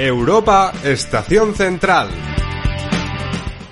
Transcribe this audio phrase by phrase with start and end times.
[0.00, 2.08] Europa, Estación Central.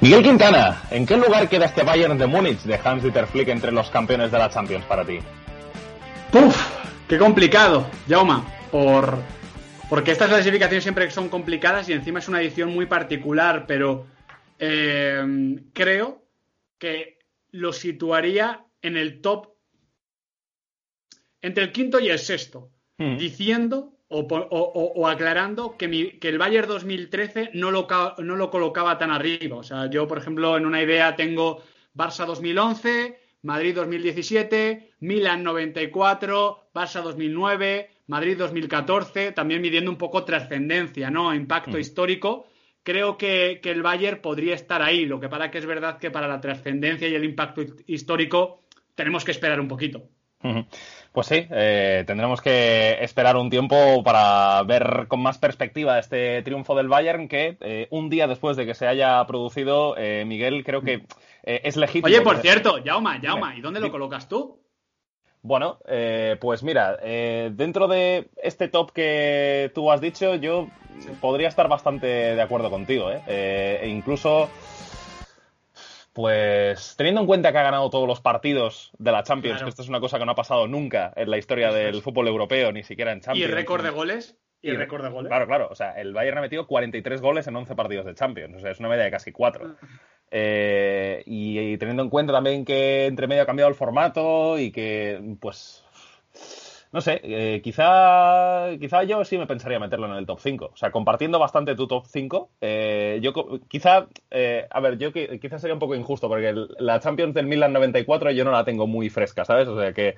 [0.03, 3.89] Miguel Quintana, ¿en qué lugar queda este Bayern de Múnich de Hans-Dieter Flick entre los
[3.89, 5.21] campeones de la Champions para ti?
[6.31, 6.55] ¡Puf!
[7.09, 8.45] ¡Qué complicado, Jauma!
[8.71, 9.17] Por...
[9.89, 14.07] Porque estas clasificaciones siempre son complicadas y encima es una edición muy particular, pero
[14.59, 15.25] eh,
[15.73, 16.27] creo
[16.77, 17.21] que
[17.53, 19.55] lo situaría en el top
[21.41, 23.17] entre el quinto y el sexto, mm.
[23.17, 27.87] diciendo o, aclarando que, el Bayern 2013 no lo,
[28.19, 29.57] no lo colocaba tan arriba.
[29.57, 31.63] O sea, yo, por ejemplo, en una idea tengo
[31.95, 41.11] Barça 2011, Madrid 2017, Milan 94, Barça 2009, Madrid 2014, también midiendo un poco trascendencia,
[41.11, 41.35] ¿no?
[41.35, 41.81] Impacto mm.
[41.81, 42.47] histórico.
[42.83, 45.05] Creo que, el Bayern podría estar ahí.
[45.05, 48.63] Lo que para que es verdad que para la trascendencia y el impacto histórico
[48.95, 50.09] tenemos que esperar un poquito.
[51.13, 56.75] Pues sí, eh, tendremos que esperar un tiempo para ver con más perspectiva este triunfo
[56.75, 60.83] del Bayern que eh, un día después de que se haya producido, eh, Miguel, creo
[60.83, 61.05] que
[61.43, 62.07] es legítimo.
[62.07, 64.61] Oye, por cierto, Yauma, Yauma, ¿y dónde lo colocas tú?
[65.41, 65.79] Bueno,
[66.41, 70.69] pues mira, dentro de este top que tú has dicho, yo
[71.23, 73.23] podría estar bastante de acuerdo contigo, ¿eh?
[73.83, 74.51] e incluso
[76.19, 79.83] pues teniendo en cuenta que ha ganado todos los partidos de la Champions, que esto
[79.83, 82.83] es una cosa que no ha pasado nunca en la historia del fútbol europeo, ni
[82.83, 83.39] siquiera en Champions.
[83.39, 84.37] ¿Y el récord de goles?
[84.61, 85.29] ¿Y el récord de goles?
[85.29, 85.69] Claro, claro.
[85.71, 88.57] O sea, el Bayern ha metido 43 goles en 11 partidos de Champions.
[88.57, 89.65] O sea, es una media de casi 4.
[89.65, 89.87] Ah.
[90.33, 95.37] Eh, y, teniendo en cuenta también que entre medio ha cambiado el formato y que,
[95.41, 95.85] pues,
[96.91, 100.71] no sé, eh, quizá, quizá yo sí me pensaría meterlo en el top 5.
[100.73, 103.33] O sea, compartiendo bastante tu top 5, eh, yo
[103.69, 107.75] quizá, eh, a ver, yo quizá sería un poco injusto porque la Champions del Milan
[107.75, 109.69] 94 yo no la tengo muy fresca, ¿sabes?
[109.69, 110.17] O sea que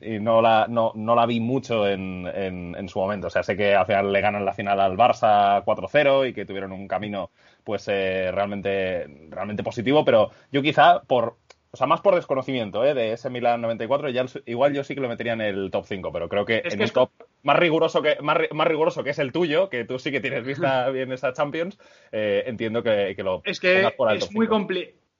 [0.00, 3.26] y no, la, no, no, la vi mucho en, en, en, su momento.
[3.26, 6.46] O sea, sé que al final le ganan la final al Barça 4-0 y que
[6.46, 7.30] tuvieron un camino
[7.62, 11.36] pues realmente, realmente positivo, pero yo quizá por
[11.74, 12.94] o sea, más por desconocimiento ¿eh?
[12.94, 16.12] de ese Milan 94, ya, igual yo sí que lo metería en el top 5,
[16.12, 17.10] pero creo que en el top
[17.42, 20.44] más riguroso que más, más, riguroso que es el tuyo, que tú sí que tienes
[20.44, 21.76] vista bien esa Champions,
[22.12, 24.48] eh, entiendo que, lo es que por es muy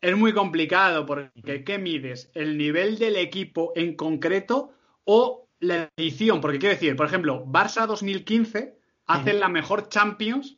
[0.01, 2.31] es muy complicado porque ¿qué mides?
[2.35, 4.71] ¿El nivel del equipo en concreto
[5.03, 6.41] o la edición?
[6.41, 10.57] Porque quiero decir, por ejemplo, Barça 2015 hace la mejor Champions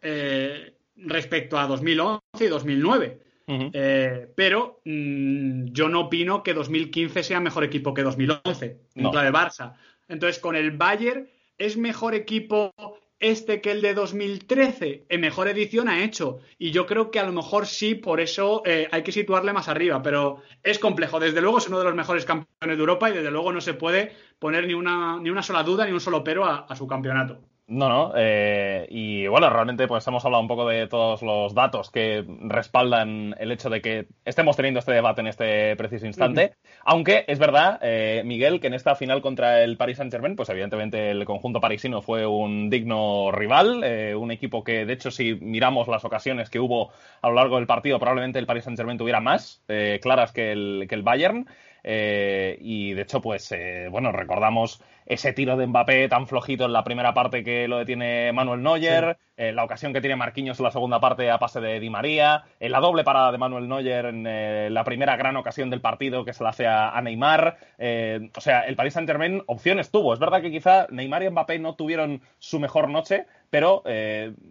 [0.00, 3.24] eh, respecto a 2011 y 2009.
[3.46, 9.12] Eh, pero mm, yo no opino que 2015 sea mejor equipo que 2011, no.
[9.12, 9.74] la de Barça.
[10.08, 11.28] Entonces, con el Bayern,
[11.58, 12.72] ¿es mejor equipo
[13.20, 15.06] este que el de 2013?
[15.08, 16.40] En mejor edición ha hecho.
[16.58, 19.68] Y yo creo que a lo mejor sí, por eso eh, hay que situarle más
[19.68, 20.02] arriba.
[20.02, 21.20] Pero es complejo.
[21.20, 23.74] Desde luego es uno de los mejores campeones de Europa y desde luego no se
[23.74, 27.40] puede poner ni una, ni una sola duda ni un solo pero a su campeonato.
[27.66, 28.12] No, no.
[28.14, 33.34] Eh, y bueno, realmente pues hemos hablado un poco de todos los datos que respaldan
[33.38, 36.56] el hecho de que estemos teniendo este debate en este preciso instante.
[36.84, 41.10] Aunque es verdad, eh, Miguel, que en esta final contra el Paris Saint-Germain, pues evidentemente
[41.10, 45.88] el conjunto parisino fue un digno rival, eh, un equipo que de hecho si miramos
[45.88, 46.92] las ocasiones que hubo
[47.22, 49.62] a lo largo del partido, probablemente el Paris Saint-Germain tuviera más
[50.02, 51.46] claras que el, que el Bayern.
[51.84, 53.54] Y de hecho, pues
[53.90, 58.32] bueno, recordamos ese tiro de Mbappé tan flojito en la primera parte que lo detiene
[58.32, 61.80] Manuel Neuer, eh, la ocasión que tiene Marquinhos en la segunda parte a pase de
[61.80, 65.70] Di María, en la doble parada de Manuel Neuer en eh, la primera gran ocasión
[65.70, 67.58] del partido que se la hace a, Neymar.
[67.78, 70.14] Eh, o sea, el Paris Saint-Germain opciones tuvo.
[70.14, 73.84] Es verdad que quizá Neymar y Mbappé no tuvieron su mejor noche, pero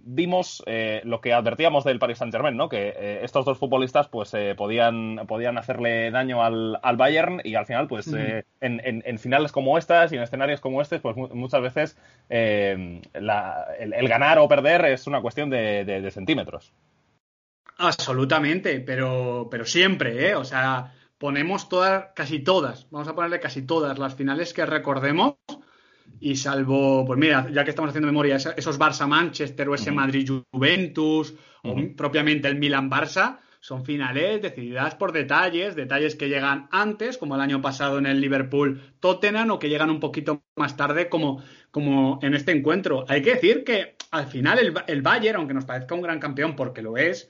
[0.06, 0.64] vimos
[1.04, 2.70] lo que advertíamos del Paris Saint-Germain, ¿no?
[2.70, 8.08] Que estos dos futbolistas pues podían, podían hacerle daño al, Bayern y al final pues
[8.08, 11.98] en, en, finales como estas y en escenarios como este, pues muchas veces
[12.30, 16.72] eh, el, ganar o perder es una cuestión de, centímetros.
[17.78, 20.36] Absolutamente, pero, pero siempre, ¿eh?
[20.36, 25.36] O sea, ponemos todas, casi todas, vamos a ponerle casi todas las finales que recordemos.
[26.26, 31.76] Y salvo, pues mira, ya que estamos haciendo memoria, esos Barça-Manchester o ese Madrid-Juventus, o
[31.98, 37.62] propiamente el Milan-Barça, son finales decididas por detalles, detalles que llegan antes, como el año
[37.62, 42.54] pasado en el Liverpool-Tottenham, o que llegan un poquito más tarde, como, como en este
[42.54, 43.04] encuentro.
[43.10, 46.82] Hay que decir que al final el, Bayern, aunque nos parezca un gran campeón, porque
[46.82, 47.30] lo es,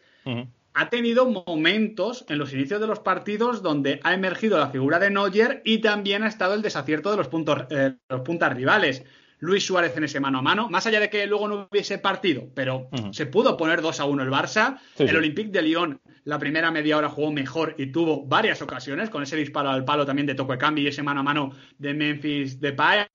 [0.74, 5.10] ha tenido momentos en los inicios de los partidos donde ha emergido la figura de
[5.10, 9.04] Neuer y también ha estado el desacierto de los puntos, eh, los puntas rivales.
[9.40, 12.48] Luis Suárez en ese mano a mano, más allá de que luego no hubiese partido,
[12.56, 14.80] pero se pudo poner 2 a 1 el Barça.
[14.98, 19.24] el Olympique de Lyon la primera media hora jugó mejor y tuvo varias ocasiones, con
[19.24, 23.06] ese disparo al palo también de Toque y ese mano a mano de Memphis Depay.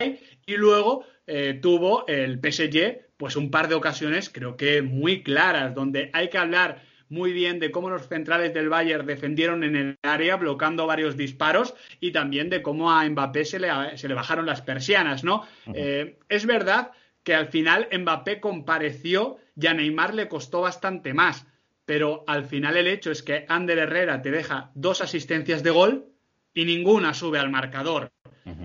[0.44, 5.75] Y luego eh, tuvo el PSG pues un par de ocasiones creo que muy claras,
[5.75, 9.99] donde hay que hablar muy bien de cómo los centrales del Bayern defendieron en el
[10.02, 14.46] área, bloqueando varios disparos, y también de cómo a Mbappé se le, se le bajaron
[14.46, 15.46] las persianas, ¿no?
[15.75, 21.46] Eh, es verdad que al final Mbappé compareció y a Neymar le costó bastante más,
[21.84, 26.06] pero al final el hecho es que Ander Herrera te deja dos asistencias de gol
[26.55, 28.10] y ninguna sube al marcador.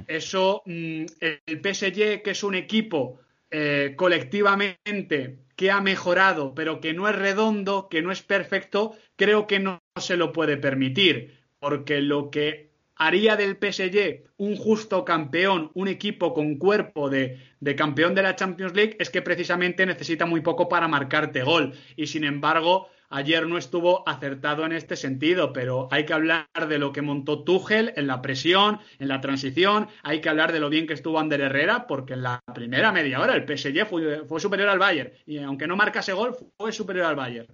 [0.07, 3.19] Eso, mm, el PSG, que es un equipo
[3.55, 9.45] eh, colectivamente que ha mejorado, pero que no es redondo, que no es perfecto, creo
[9.45, 15.69] que no se lo puede permitir, porque lo que haría del PSG un justo campeón,
[15.75, 20.25] un equipo con cuerpo de, de, campeón de la Champions League, es que precisamente necesita
[20.25, 21.73] muy poco para marcarte gol.
[21.95, 26.79] Y sin embargo, ayer no estuvo acertado en este sentido, pero hay que hablar de
[26.79, 30.69] lo que montó Tuchel en la presión, en la transición, hay que hablar de lo
[30.69, 34.39] bien que estuvo Ander Herrera, porque en la primera media hora el PSG fue, fue
[34.39, 37.47] superior al Bayern, y aunque no marcase gol, fue superior al Bayern.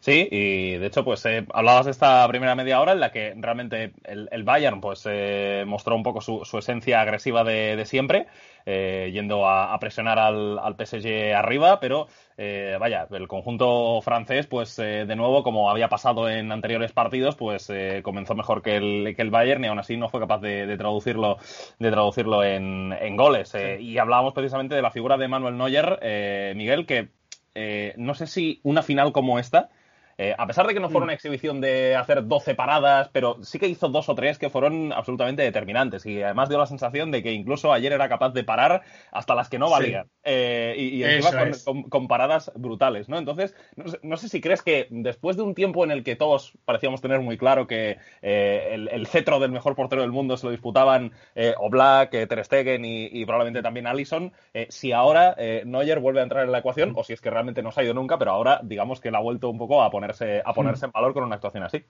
[0.00, 3.32] Sí, y de hecho, pues eh, hablabas de esta primera media hora en la que
[3.38, 8.26] realmente el, Bayern pues eh, mostró un poco su, esencia agresiva de, siempre,
[8.66, 12.06] eh, yendo a, presionar al, al, PSG arriba, pero
[12.36, 17.72] vaya, el conjunto francés, pues de nuevo, como había pasado en anteriores partidos, pues
[18.02, 21.38] comenzó mejor que el, que el Bayern y aún así no fue capaz de, traducirlo,
[21.78, 23.54] de traducirlo en, en goles.
[23.80, 27.08] Y hablábamos precisamente de la figura de Manuel Neuer, Miguel, que
[27.54, 29.70] eh, no sé si una final como esta
[30.18, 31.04] eh, a pesar de que no fue mm.
[31.04, 34.92] una exhibición de hacer 12 paradas, pero sí que hizo dos o tres que fueron
[34.92, 36.06] absolutamente determinantes.
[36.06, 39.48] Y además dio la sensación de que incluso ayer era capaz de parar hasta las
[39.48, 40.08] que no valían.
[40.22, 41.50] Eh, y, encima
[41.90, 43.18] con, paradas brutales, ¿no?
[43.18, 43.54] Entonces,
[44.02, 47.20] no sé, si crees que después de un tiempo en el que todos parecíamos tener
[47.20, 51.12] muy claro que eh, el, cetro del mejor portero del mundo se lo disputaban
[51.58, 54.32] Oblak, Ter Stegen y, probablemente también Allison,
[54.68, 57.72] si ahora Neuer vuelve a entrar en la ecuación, o si es que realmente no
[57.72, 60.03] se ha ido nunca, pero ahora digamos que la ha vuelto un poco a poner
[60.44, 61.84] a ponerse en valor con una actuación así.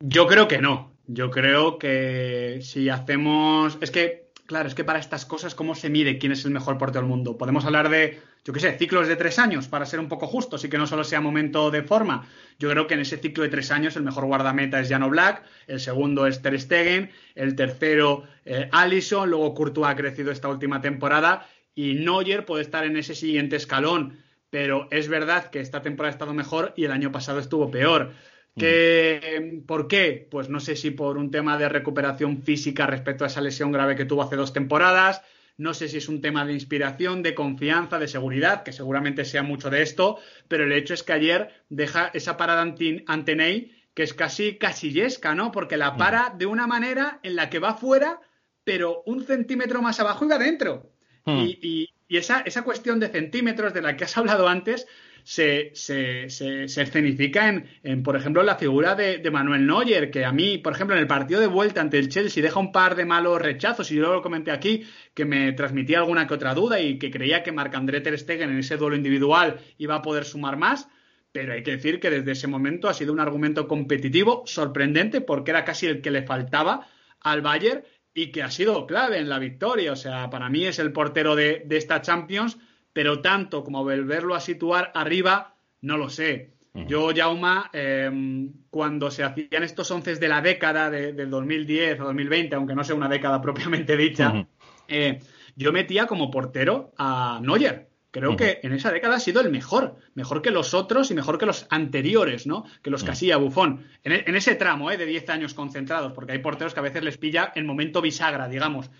[0.00, 0.92] Yo creo que no.
[1.06, 3.78] Yo creo que si hacemos.
[3.80, 6.78] Es que, claro, es que para estas cosas, ¿cómo se mide quién es el mejor
[6.78, 7.38] portero del mundo?
[7.38, 10.64] Podemos hablar de, yo qué sé, ciclos de tres años, para ser un poco justos
[10.64, 12.28] y que no solo sea momento de forma.
[12.58, 15.44] Yo creo que en ese ciclo de tres años el mejor guardameta es Jano Black,
[15.66, 20.80] el segundo es Ter Stegen, el tercero eh, Allison, luego Courtois ha crecido esta última
[20.80, 24.18] temporada y Neuer puede estar en ese siguiente escalón
[24.50, 28.12] pero es verdad que esta temporada ha estado mejor y el año pasado estuvo peor.
[28.54, 29.66] Mm.
[29.66, 30.26] ¿Por qué?
[30.30, 33.96] Pues no sé si por un tema de recuperación física respecto a esa lesión grave
[33.96, 35.22] que tuvo hace dos temporadas,
[35.58, 39.42] no sé si es un tema de inspiración, de confianza, de seguridad, que seguramente sea
[39.42, 44.02] mucho de esto, pero el hecho es que ayer deja esa parada ante Ney que
[44.02, 45.50] es casi casillesca, ¿no?
[45.50, 45.96] Porque la mm.
[45.96, 48.20] para de una manera en la que va fuera,
[48.62, 50.92] pero un centímetro más abajo y va adentro.
[51.24, 51.38] Mm.
[51.40, 54.86] y, y esa, esa cuestión de centímetros de la que has hablado antes
[55.26, 60.24] se, se, se, escenifica en, en, por ejemplo, la figura de, de, Manuel Neuer, que
[60.24, 62.94] a mí, por ejemplo, en el partido de vuelta ante el Chelsea deja un par
[62.94, 66.80] de malos rechazos, y yo lo comenté aquí, que me transmitía alguna que otra duda
[66.80, 70.56] y que creía que Marc-André Ter Stegen en ese duelo individual iba a poder sumar
[70.56, 70.88] más,
[71.32, 75.50] pero hay que decir que desde ese momento ha sido un argumento competitivo sorprendente porque
[75.50, 76.86] era casi el que le faltaba
[77.20, 77.82] al Bayern
[78.16, 79.92] y que ha sido clave en la victoria.
[79.92, 82.58] O sea, para mí es el portero de, esta Champions,
[82.92, 86.54] pero tanto como volverlo a situar arriba, no lo sé.
[86.88, 92.04] Yo, Jauma, em, cuando se hacían estos once de la década, de, del 2010 a
[92.04, 94.46] 2020, aunque no sea una década propiamente dicha,
[94.88, 95.20] eh,
[95.54, 97.88] yo metía como portero a Neuer.
[98.16, 101.36] Creo que en esa década ha sido el mejor, mejor que los otros y mejor
[101.36, 102.64] que los anteriores, ¿no?
[102.82, 103.84] Que los Casilla, Bufón.
[104.02, 104.96] En, ese tramo, ¿eh?
[104.96, 108.48] De 10 años concentrados, porque hay porteros que a veces les pilla el momento bisagra,
[108.48, 108.90] digamos.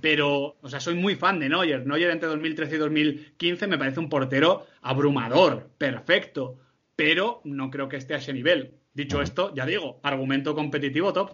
[0.00, 1.86] Pero, o sea, soy muy fan de Neuer.
[1.86, 6.56] Neuer entre 2013 y 2015 me parece un portero abrumador, perfecto,
[6.96, 8.72] pero no creo que esté a ese nivel.
[8.94, 11.32] Dicho esto, ya digo, argumento competitivo top.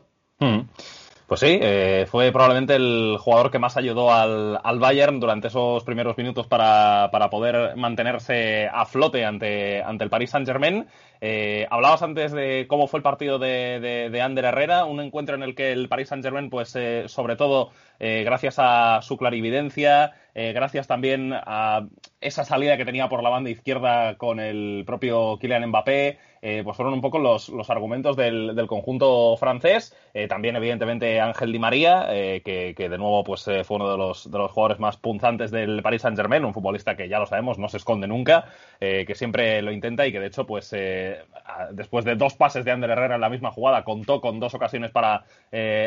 [1.29, 5.85] Pues sí, eh, fue probablemente el jugador que más ayudó al, al Bayern durante esos
[5.85, 10.87] primeros minutos para, para, poder mantenerse a flote ante, ante el Paris Saint-Germain.
[11.21, 15.43] Eh, hablabas antes de cómo fue el partido de, de, Ander Herrera, un encuentro en
[15.43, 21.33] el que el Paris Saint-Germain, pues eh, sobre todo gracias a su clarividencia, gracias también
[21.35, 21.89] a
[22.21, 26.77] esa salida que tenía por la banda izquierda con el propio Kylian Mbappé, eh, pues
[26.77, 29.95] fueron un poco los, argumentos del, conjunto francés.
[30.15, 34.31] Eh, también, evidentemente, Ángel Di María, eh, que, de nuevo pues, fue uno de los,
[34.31, 37.69] de los jugadores más punzantes del Paris Saint-Germain, un futbolista que ya lo sabemos, no
[37.69, 38.47] se esconde nunca,
[38.79, 40.75] que siempre lo intenta y que, de hecho, pues
[41.73, 44.91] después de dos pases de Ander Herrera en la misma jugada, contó con dos ocasiones
[44.91, 45.25] para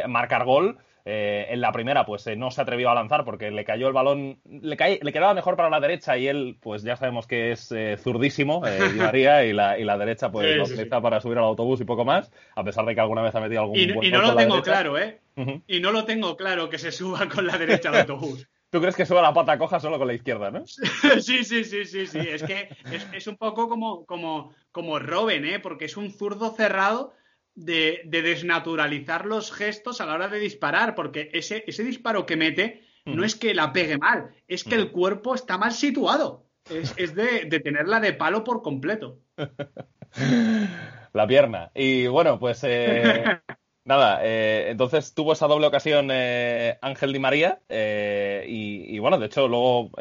[0.08, 0.78] marcar gol.
[1.06, 3.94] Eh, en la primera, pues eh, no se atrevió a lanzar porque le cayó el
[3.94, 7.72] balón, le, le quedaba mejor para la derecha y él, pues ya sabemos que es
[7.72, 8.62] eh, zurdísimo,
[8.98, 12.06] María, y la, y la derecha, pues lo utiliza para subir al autobús y poco
[12.06, 13.78] más, a pesar de que alguna vez ha metido algún.
[13.78, 15.20] Y, y no lo tengo claro, ¿eh?
[15.68, 18.48] Y no lo tengo claro que se suba con la derecha al autobús.
[18.70, 20.64] ¿Tú crees que suba la pata coja solo con la izquierda, no?
[21.20, 22.20] Sí, sí, sí, sí, sí.
[22.20, 22.70] Es que
[23.14, 25.60] es, un poco como, como, como Robin, ¿eh?
[25.60, 27.14] Porque es un zurdo cerrado
[27.56, 32.84] de, desnaturalizar los gestos a la hora de disparar, porque ese, ese disparo que mete
[33.06, 36.46] no es que la pegue mal, es que el cuerpo está mal situado.
[36.70, 39.20] Es, de, tenerla de palo por completo.
[41.14, 41.72] La pierna.
[41.74, 43.24] Y bueno, pues eh,
[43.84, 49.48] Nada, eh, entonces tuvo esa doble ocasión eh, Ángel Di María y, bueno, de hecho
[49.48, 49.92] luego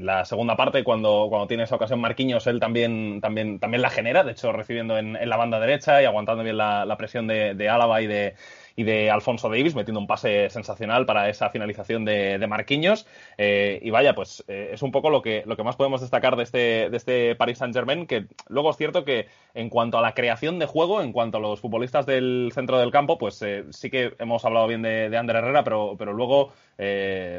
[0.00, 3.90] en la segunda parte cuando, cuando tiene esa ocasión Marquinhos él también, también, también la
[3.90, 7.68] genera, de hecho recibiendo en, la banda derecha y aguantando bien la, presión de, de
[7.68, 8.34] Álava y de,
[8.76, 13.06] y de Alfonso Davis, metiendo un pase sensacional para esa finalización de, de Marquinhos.
[13.38, 16.36] Eh, y vaya, pues eh, es un poco lo que, lo que más podemos destacar
[16.36, 20.14] de este, de este Paris Saint-Germain, que luego es cierto que en cuanto a la
[20.14, 23.90] creación de juego, en cuanto a los futbolistas del centro del campo, pues eh, sí
[23.90, 26.52] que hemos hablado bien de, de Ander Herrera, pero, pero luego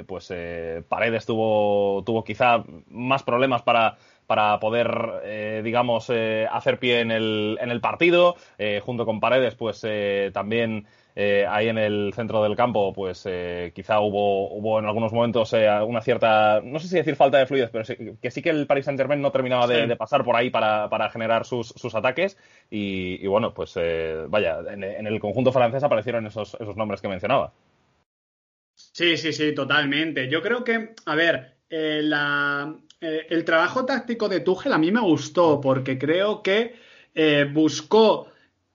[0.05, 0.31] pues
[0.88, 3.97] Paredes tuvo, tuvo quizá más problemas para
[4.27, 8.35] para poder, digamos, hacer pie en el, en el partido.
[8.83, 9.83] junto con Paredes, pues
[10.31, 15.11] también eh, ahí en el centro del campo, pues eh, quizá hubo, hubo en algunos
[15.11, 17.83] momentos eh, una cierta, no sé si decir falta de fluidez, pero
[18.21, 21.95] que sí que el Paris Saint-Germain no terminaba de, pasar por ahí para, generar sus,
[21.95, 22.37] ataques.
[22.69, 23.75] Y, bueno, pues
[24.29, 27.51] vaya, en, el conjunto francés aparecieron esos, esos nombres que mencionaba.
[28.73, 30.29] Sí, sí, sí, totalmente.
[30.29, 35.97] Yo creo que, a ver, el trabajo táctico de Tuchel a mí me gustó porque
[35.97, 36.75] creo que
[37.51, 38.30] buscó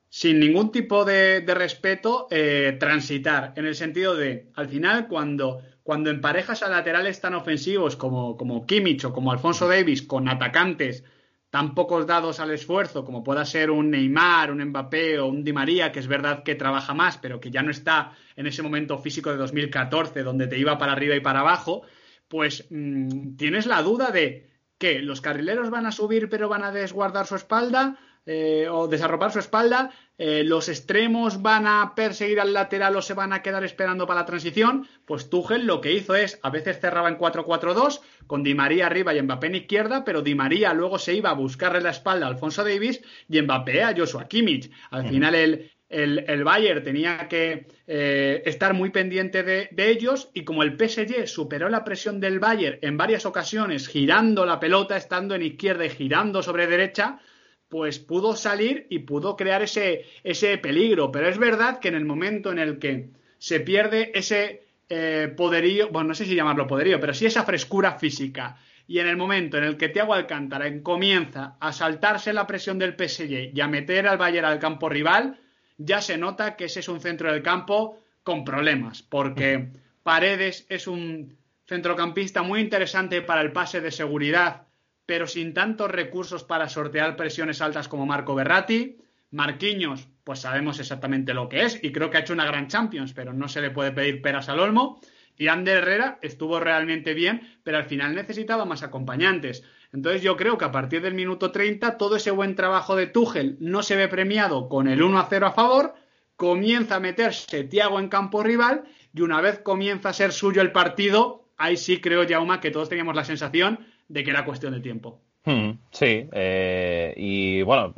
[0.08, 3.52] sin ningún tipo de, respeto, eh, transitar.
[3.56, 8.66] En el sentido de, al final, cuando, cuando emparejas a laterales tan ofensivos como, como
[8.66, 11.04] Kimmich o como Alfonso Davis con atacantes
[11.50, 15.52] tan pocos dados al esfuerzo como pueda ser un Neymar, un Mbappé o un Di
[15.52, 18.98] María, que es verdad que trabaja más, pero que ya no está en ese momento
[18.98, 21.82] físico de 2014 donde te iba para arriba y para abajo,
[22.28, 26.72] pues mm, tienes la duda de que los carrileros van a subir pero van a
[26.72, 32.52] desguardar su espalda eh, o desarropar su espalda, eh, los extremos van a perseguir al
[32.52, 36.16] lateral o se van a quedar esperando para la transición, pues Tuchel lo que hizo
[36.16, 40.22] es, a veces cerraba en 4-4-2, con Di María arriba y Mbappé en izquierda, pero
[40.22, 43.94] Di María luego se iba a buscarle la espalda a Alfonso Davis y Mbappé a
[43.96, 44.72] Joshua Kimmich.
[44.90, 50.42] Al final el, el, Bayern tenía que eh, estar muy pendiente de, de, ellos y
[50.42, 55.36] como el PSG superó la presión del Bayern en varias ocasiones girando la pelota, estando
[55.36, 57.20] en izquierda y girando sobre derecha,
[57.68, 61.10] pues pudo salir y pudo crear ese, ese peligro.
[61.10, 65.88] Pero es verdad que en el momento en el que se pierde ese eh, poderío,
[65.90, 68.58] bueno, no sé si llamarlo poderío, pero sí esa frescura física.
[68.88, 72.94] Y en el momento en el que Thiago Alcántara comienza a saltarse la presión del
[72.94, 75.40] PSG y a meter al Bayern al campo rival,
[75.76, 79.68] ya se nota que ese es un centro del campo con problemas, porque
[80.04, 84.65] Paredes es un centrocampista muy interesante para el pase de seguridad
[85.06, 88.98] pero sin tantos recursos para sortear presiones altas como Marco Berratti.
[89.30, 93.12] Marquinhos, pues sabemos exactamente lo que es y creo que ha hecho una gran Champions,
[93.12, 95.00] pero no se le puede pedir peras al olmo.
[95.38, 99.64] Y Ander Herrera estuvo realmente bien, pero al final necesitaba más acompañantes.
[99.92, 103.56] Entonces yo creo que a partir del minuto 30 todo ese buen trabajo de Tuchel
[103.60, 105.94] no se ve premiado con el 1 a 0 a favor,
[106.36, 108.84] comienza a meterse Tiago en campo rival
[109.14, 112.88] y una vez comienza a ser suyo el partido, ahí sí creo, Jauma, que todos
[112.88, 115.20] teníamos la sensación de que era cuestión de tiempo.
[115.46, 117.94] Hmm, sí, eh, y bueno,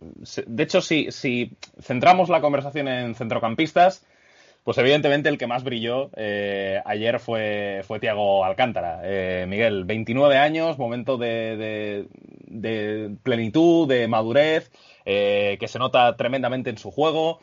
[0.46, 4.06] de hecho, si, si centramos la conversación en centrocampistas,
[4.64, 9.00] pues evidentemente el que más brilló eh, ayer fue, fue Tiago Alcántara.
[9.02, 12.06] Eh, Miguel, 29 años, momento de,
[12.48, 14.70] de, plenitud, de madurez,
[15.06, 17.40] que se nota tremendamente en su juego.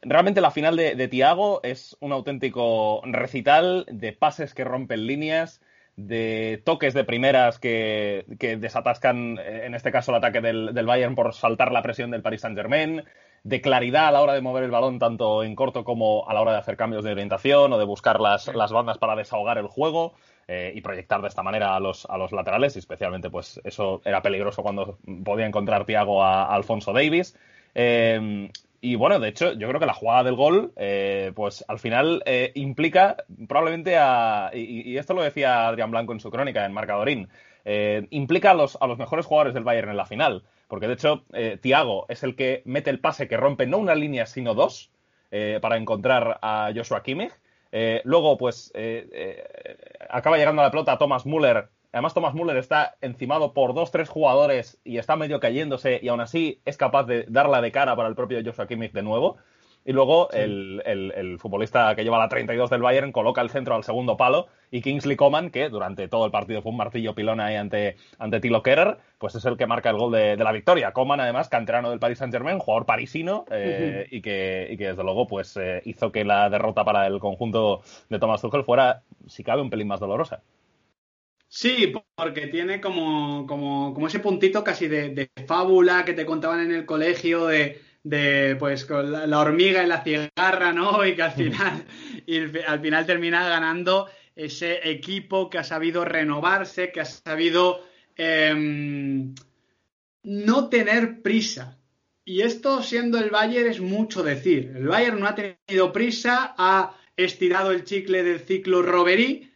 [0.00, 5.60] realmente la final de, de Tiago es un auténtico recital de pases que rompen líneas,
[5.98, 8.24] de toques de primeras que,
[8.60, 12.42] desatascan, eh, en este caso, el ataque del, Bayern por saltar la presión del Paris
[12.42, 13.02] Saint-Germain,
[13.42, 16.40] de claridad a la hora de mover el balón, tanto en corto como a la
[16.40, 19.66] hora de hacer cambios de orientación o de buscar las, las bandas para desahogar el
[19.66, 20.14] juego.
[20.50, 24.00] Eh, y proyectar de esta manera a los, a los laterales, y especialmente pues eso
[24.02, 27.36] era peligroso cuando podía encontrar Thiago a, a Alfonso Davis.
[27.74, 28.48] Eh,
[28.80, 32.22] y bueno, de hecho, yo creo que la jugada del gol, eh, pues al final
[32.26, 33.16] eh, implica
[33.48, 34.50] probablemente a.
[34.54, 37.28] Y, esto lo decía Adrián Blanco en su crónica, en Marcadorín.
[37.64, 40.44] Eh, implica a los, a los mejores jugadores del Bayern en la final.
[40.68, 41.24] Porque de hecho,
[41.62, 44.90] Thiago es el que mete el pase que rompe no una línea, sino dos.
[45.62, 47.32] para encontrar a Joshua Kimmich.
[48.04, 48.72] luego, pues,
[50.10, 54.08] acaba llegando a la pelota Thomas Müller Además, Thomas Müller está encimado por dos, tres
[54.08, 58.08] jugadores y está medio cayéndose y aún así es capaz de darla de cara para
[58.08, 59.38] el propio Joshua Kimmich de nuevo.
[59.84, 64.16] Y luego el, futbolista que lleva la 32 del Bayern coloca el centro al segundo
[64.16, 67.96] palo y Kingsley Coman, que durante todo el partido fue un martillo pilón ahí ante,
[68.20, 70.92] ante Tilo Kerrer, pues es el que marca el gol de, la victoria.
[70.92, 75.82] Coman, además, canterano del Paris Saint-Germain, jugador parisino eh, y, que, desde luego pues eh,
[75.84, 79.88] hizo que la derrota para el conjunto de Thomas Tuchel fuera, si cabe, un pelín
[79.88, 80.42] más dolorosa.
[81.60, 86.70] Sí, porque tiene como, como, como ese puntito casi de, fábula que te contaban en
[86.70, 91.04] el colegio de, de pues con la, hormiga y la cigarra, ¿no?
[91.04, 91.84] Y que al final,
[92.26, 97.84] y al final termina ganando ese equipo que ha sabido renovarse, que ha sabido
[98.14, 99.34] em,
[100.22, 101.76] no tener prisa.
[102.24, 104.74] Y esto siendo el Bayern es mucho decir.
[104.76, 109.47] El Bayern no ha tenido prisa, ha estirado el chicle del ciclo Robery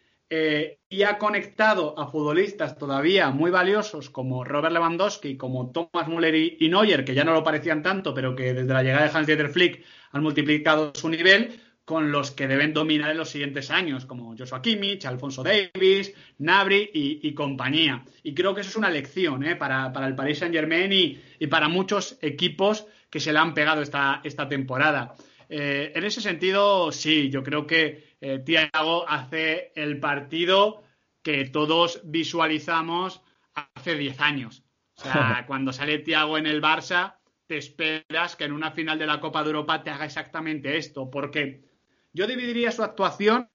[0.89, 6.69] y ha conectado a futbolistas todavía muy valiosos como Robert Lewandowski, como Thomas Müller y,
[6.71, 9.85] Neuer, que ya no lo parecían tanto, pero que desde la llegada de Hans-Dieter Flick
[10.11, 14.63] han multiplicado su nivel, con los que deben dominar en los siguientes años, como Joshua
[14.63, 18.05] Kimmich, Alfonso Davis, Nabri y, compañía.
[18.23, 19.57] Y creo que eso es una lección ¿eh?
[19.57, 24.49] para, el Paris Saint-Germain y, para muchos equipos que se le han pegado esta, esta
[24.49, 25.15] temporada.
[25.49, 30.85] Eh, en ese sentido, sí, yo creo que eh, Tiago hace el partido
[31.23, 33.21] que todos visualizamos
[33.53, 34.65] hace 10 años.
[34.97, 37.17] O sea, cuando sale Tiago en el Barça,
[37.49, 41.11] te esperas que en una final de la Copa de Europa te haga exactamente esto,
[41.11, 41.65] porque
[42.13, 43.51] yo dividiría su actuación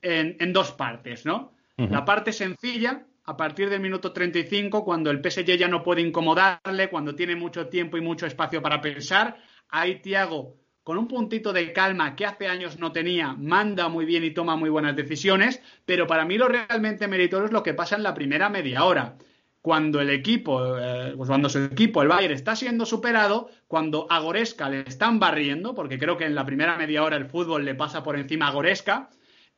[0.00, 1.56] en, dos partes, ¿no?
[1.76, 6.90] La parte sencilla, a partir del minuto 35, cuando el PSG ya no puede incomodarle,
[6.90, 9.36] cuando tiene mucho tiempo y mucho espacio para pensar,
[9.68, 14.24] ahí Tiago con un puntito de calma que hace años no tenía, manda muy bien
[14.24, 17.96] y toma muy buenas decisiones, pero para mí lo realmente meritorio es lo que pasa
[17.96, 19.16] en la primera media hora.
[19.60, 24.18] Cuando el equipo, eh, pues cuando su equipo, el Bayern, está siendo superado, cuando a
[24.18, 27.76] Goreska le están barriendo, porque creo que en la primera media hora el fútbol le
[27.76, 29.10] pasa por encima a Goreska,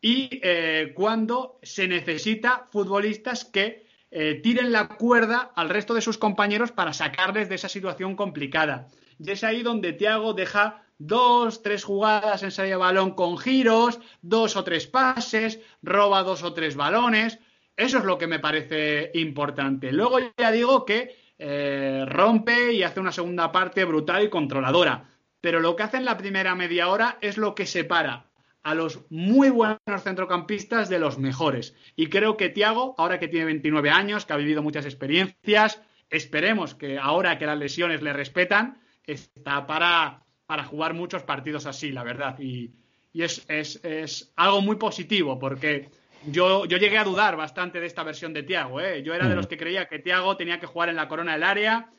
[0.02, 6.18] y eh, cuando se necesita futbolistas que eh, tiren la cuerda al resto de sus
[6.18, 8.88] compañeros para sacarles de esa situación complicada.
[9.18, 14.00] Y es ahí donde Thiago deja dos, tres jugadas en salida de balón con giros,
[14.22, 17.38] dos o tres pases, roba dos o tres balones.
[17.76, 19.92] Eso es lo que me parece importante.
[19.92, 25.11] Luego ya digo que eh, rompe y hace una segunda parte brutal y controladora.
[25.40, 28.30] Pero lo que hace en la primera media hora es lo que separa
[28.62, 31.76] a los muy buenos centrocampistas de los mejores.
[31.96, 36.74] Y creo que Tiago, ahora que tiene 29 años, que ha vivido muchas experiencias, esperemos
[36.74, 42.02] que ahora que las lesiones le respetan, está para para jugar muchos partidos así, la
[42.02, 42.38] verdad.
[42.38, 42.72] Y,
[43.12, 45.88] es, algo muy positivo porque
[46.26, 48.80] yo, yo, llegué a dudar bastante de esta versión de Tiago.
[48.80, 49.02] ¿eh?
[49.02, 49.48] Yo era de los mm.
[49.48, 51.90] que creía que Tiago tenía que jugar en la corona del área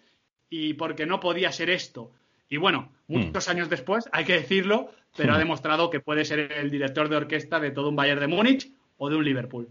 [0.49, 2.12] y porque no podía ser esto.
[2.49, 3.17] Y bueno, mm.
[3.17, 5.39] muchos años después, hay que decirlo, pero ha mm.
[5.39, 9.10] demostrado que puede ser el director de orquesta de todo un Bayern de Múnich o
[9.10, 9.69] de un Liverpool.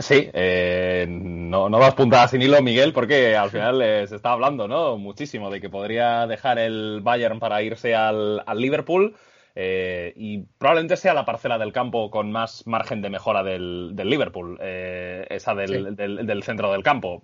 [0.00, 4.32] Sí, eh, no, no das puntadas sin hilo, Miguel, porque al final eh, se está
[4.32, 4.98] hablando ¿no?
[4.98, 9.14] muchísimo de que podría dejar el Bayern para irse al, al Liverpool.
[9.54, 14.58] Eh, y probablemente sea la parcela del campo con más margen de mejora del, Liverpool,
[14.60, 17.20] eh, esa del, centro del campo.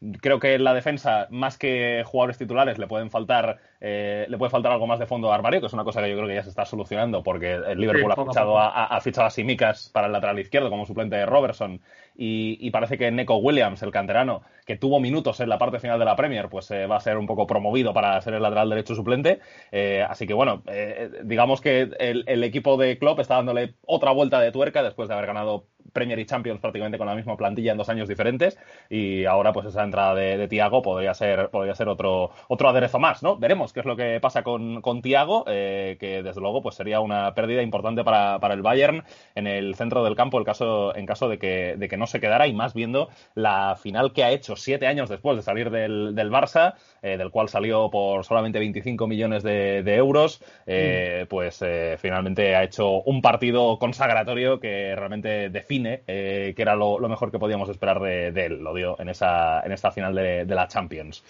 [0.00, 4.50] Eh, creo que en la defensa, más que jugadores titulares, le pueden faltar, le puede
[4.50, 6.34] faltar algo más de fondo a armario, que es una cosa que yo creo que
[6.34, 10.06] ya se está solucionando, porque el Liverpool ha, fichado a, ha, fichado a Simicas para
[10.06, 11.80] el lateral izquierdo como suplente de Robertson
[12.18, 16.04] y, parece que Neko Williams, el canterano, que tuvo minutos en la parte final de
[16.04, 18.94] la Premier, pues eh, va a ser un poco promovido para ser el lateral derecho
[18.94, 19.40] suplente.
[19.70, 24.12] Eh, así que bueno, eh, digamos que el, el, equipo de Klopp está dándole otra
[24.12, 27.72] vuelta de tuerca después de haber ganado Premier y Champions prácticamente con la misma plantilla
[27.72, 28.58] en dos años diferentes
[28.90, 32.98] y ahora pues esa entrada de, de Tiago podría ser, podría ser otro, otro aderezo
[32.98, 33.36] más, ¿no?
[33.36, 37.00] Veremos qué es lo que pasa con, con Tiago, eh, que desde luego pues sería
[37.00, 41.06] una pérdida importante para, para, el Bayern en el centro del campo el caso, en
[41.06, 44.30] caso de que, de que no se quedara y más viendo la final que ha
[44.30, 48.58] hecho siete años después de salir del, del Barça, eh, del cual salió por solamente
[48.58, 51.28] 25 millones de, euros, eh, mm.
[51.28, 51.64] pues
[51.98, 57.38] finalmente ha hecho un partido consagratorio que realmente define eh, que era lo, mejor que
[57.38, 61.22] podíamos esperar de, él, lo dio en, esa, en esta final de, la Champions.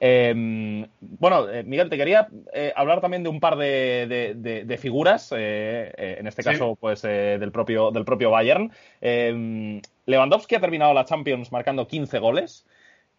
[0.00, 6.26] Em, bueno, eh, Miguel, te quería eh, hablar también de un par de, figuras, en
[6.26, 8.70] este caso, pues del, propio, del propio Bayern.
[9.00, 12.66] Em, Lewandowski ha terminado la Champions marcando 15 goles.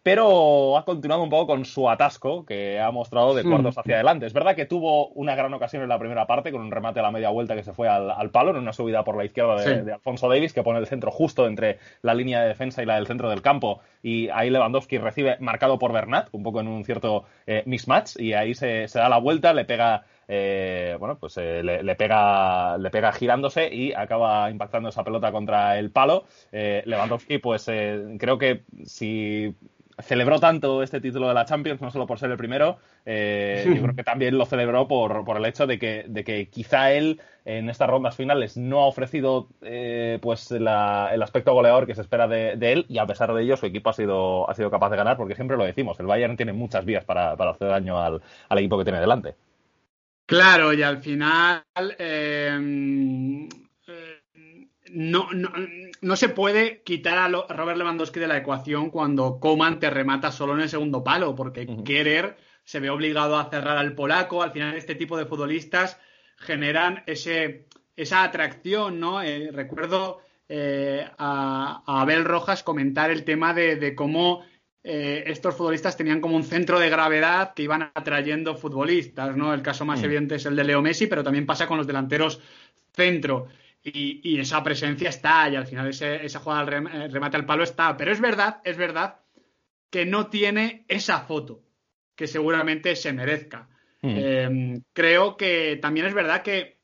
[0.02, 4.26] Pero ha continuado un poco con su atasco que ha mostrado de cuartos hacia adelante.
[4.26, 7.02] Es verdad que tuvo una gran ocasión en la primera parte con un remate a
[7.02, 9.92] la media vuelta que se fue al, palo en una subida por la izquierda de,
[9.92, 13.06] Alfonso Davis que pone el centro justo entre la línea de defensa y la del
[13.06, 17.24] centro del campo y ahí Lewandowski recibe marcado por Bernat, un poco en un cierto
[17.46, 21.94] eh, mismatch y ahí se, da la vuelta, le pega eh, bueno, pues eh, le,
[21.96, 26.24] pega, le pega girándose y acaba impactando esa pelota contra el palo.
[26.52, 29.54] Lewandowski, pues creo que si
[30.02, 33.72] celebró tanto este título de la Champions, no solo por ser el primero, eh, yo
[33.82, 37.20] creo que también lo celebró por, por el hecho de que, de que, quizá él
[37.44, 42.28] en estas rondas finales no ha ofrecido eh, pues el aspecto goleador que se espera
[42.28, 44.96] de, él y a pesar de ello su equipo ha sido, ha sido capaz de
[44.96, 48.78] ganar porque siempre lo decimos, el Bayern tiene muchas vías para, hacer daño al, equipo
[48.78, 49.34] que tiene delante.
[50.26, 51.64] Claro, y al final
[51.98, 53.48] eh,
[54.92, 55.50] no, no,
[56.00, 60.54] no, se puede quitar a, Robert Lewandowski de la ecuación cuando Coman te remata solo
[60.54, 64.42] en el segundo palo, porque Querer se ve obligado a cerrar al polaco.
[64.42, 65.98] Al final, este tipo de futbolistas
[66.36, 69.22] generan ese, esa atracción, ¿no?
[69.22, 74.44] Eh, recuerdo eh, a, Abel Rojas comentar el tema de, cómo
[74.82, 79.52] eh, estos futbolistas tenían como un centro de gravedad que iban atrayendo futbolistas, ¿no?
[79.52, 80.04] El caso más mm.
[80.04, 82.40] evidente es el de Leo Messi, pero también pasa con los delanteros
[82.92, 83.48] centro.
[83.82, 87.62] Y, esa presencia está, y al final ese, esa jugada al eh, remate al palo
[87.62, 87.96] está.
[87.96, 89.20] Pero es verdad, es verdad
[89.88, 91.62] que no tiene esa foto
[92.14, 93.68] que seguramente se merezca.
[94.02, 94.16] Hmm.
[94.16, 96.78] Em, creo que también es verdad que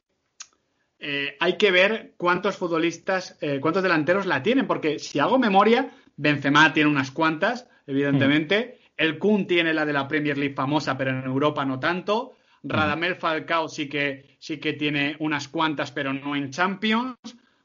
[0.99, 5.91] eh, hay que ver cuántos futbolistas, eh, cuántos delanteros la tienen, porque si hago memoria,
[6.17, 8.79] Benzema tiene unas cuantas, evidentemente.
[8.79, 8.87] Hmm.
[8.97, 12.36] El Kun tiene la de la Premier League famosa, pero en Europa no tanto.
[12.63, 17.17] Radamel Falcao sí que, sí que tiene unas cuantas, pero no en Champions.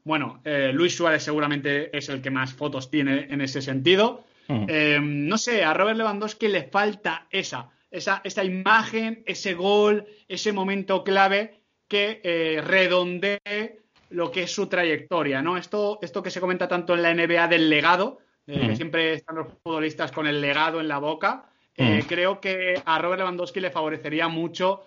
[0.04, 4.24] Bueno, eh, Luis Suárez seguramente es el que más fotos tiene en ese sentido.
[4.68, 10.52] Eh, no sé, a Robert Lewandowski le falta esa, esa, esa imagen, ese gol, ese
[10.52, 13.78] momento clave que eh, redondee
[14.10, 15.56] lo que es su trayectoria, ¿no?
[15.56, 19.46] Esto, esto que se comenta tanto en la NBA del legado, que siempre están los
[19.62, 24.86] futbolistas con el legado en la boca, creo que a Robert Lewandowski le favorecería mucho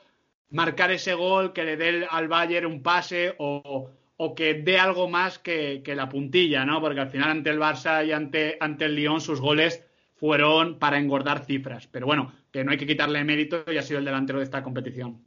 [0.49, 3.89] marcar ese gol, que le dé al Bayern un pase o,
[4.35, 6.81] que dé algo más que, la puntilla, ¿no?
[6.81, 9.83] Porque al final ante el Barça y ante, ante el Lyon sus goles
[10.15, 11.87] fueron para engordar cifras.
[11.87, 14.63] Pero bueno, que no hay que quitarle mérito y ha sido el delantero de esta
[14.63, 15.19] competición.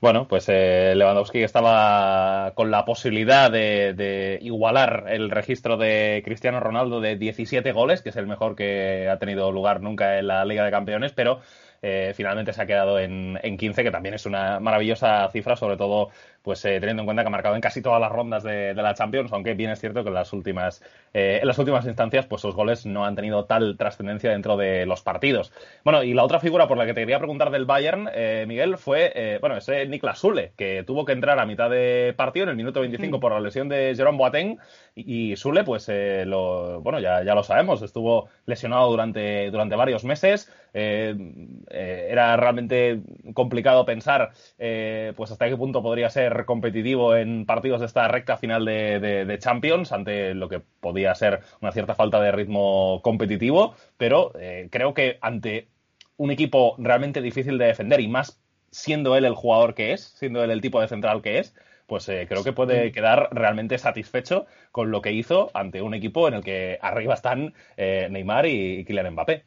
[0.00, 6.60] Bueno, pues eh, Lewandowski estaba con la posibilidad de, de, igualar el registro de Cristiano
[6.60, 10.44] Ronaldo de 17 goles, que es el mejor que ha tenido lugar nunca en la
[10.44, 11.40] Liga de Campeones, pero
[11.80, 15.76] eh, finalmente se ha quedado en, en 15, que también es una maravillosa cifra, sobre
[15.78, 16.10] todo
[16.46, 18.94] pues eh, teniendo en cuenta que ha marcado en casi todas las rondas de, la
[18.94, 20.80] Champions, aunque bien es cierto que en las últimas,
[21.12, 24.86] eh, en las últimas instancias, pues sus goles no han tenido tal trascendencia dentro de
[24.86, 25.52] los partidos.
[25.82, 28.78] Bueno, y la otra figura por la que te quería preguntar del Bayern, eh, Miguel,
[28.78, 32.56] fue, bueno, ese Niklas Sule, que tuvo que entrar a mitad de partido en el
[32.56, 33.20] minuto 25 mm.
[33.20, 34.58] por la lesión de Jerome Boateng,
[34.94, 35.90] y, Sule, pues,
[36.26, 43.00] lo, bueno, ya, ya lo sabemos, estuvo lesionado durante, durante varios meses, era realmente
[43.34, 48.64] complicado pensar, pues, hasta qué punto podría ser competitivo en partidos de esta recta final
[48.64, 54.68] de, Champions ante lo que podía ser una cierta falta de ritmo competitivo, pero eh,
[54.70, 55.68] creo que ante
[56.16, 60.42] un equipo realmente difícil de defender y más siendo él el jugador que es, siendo
[60.42, 61.54] él el tipo de central que es,
[61.86, 66.28] pues eh, creo que puede quedar realmente satisfecho con lo que hizo ante un equipo
[66.28, 69.44] en el que arriba están eh, Neymar y Kylian Mbappé.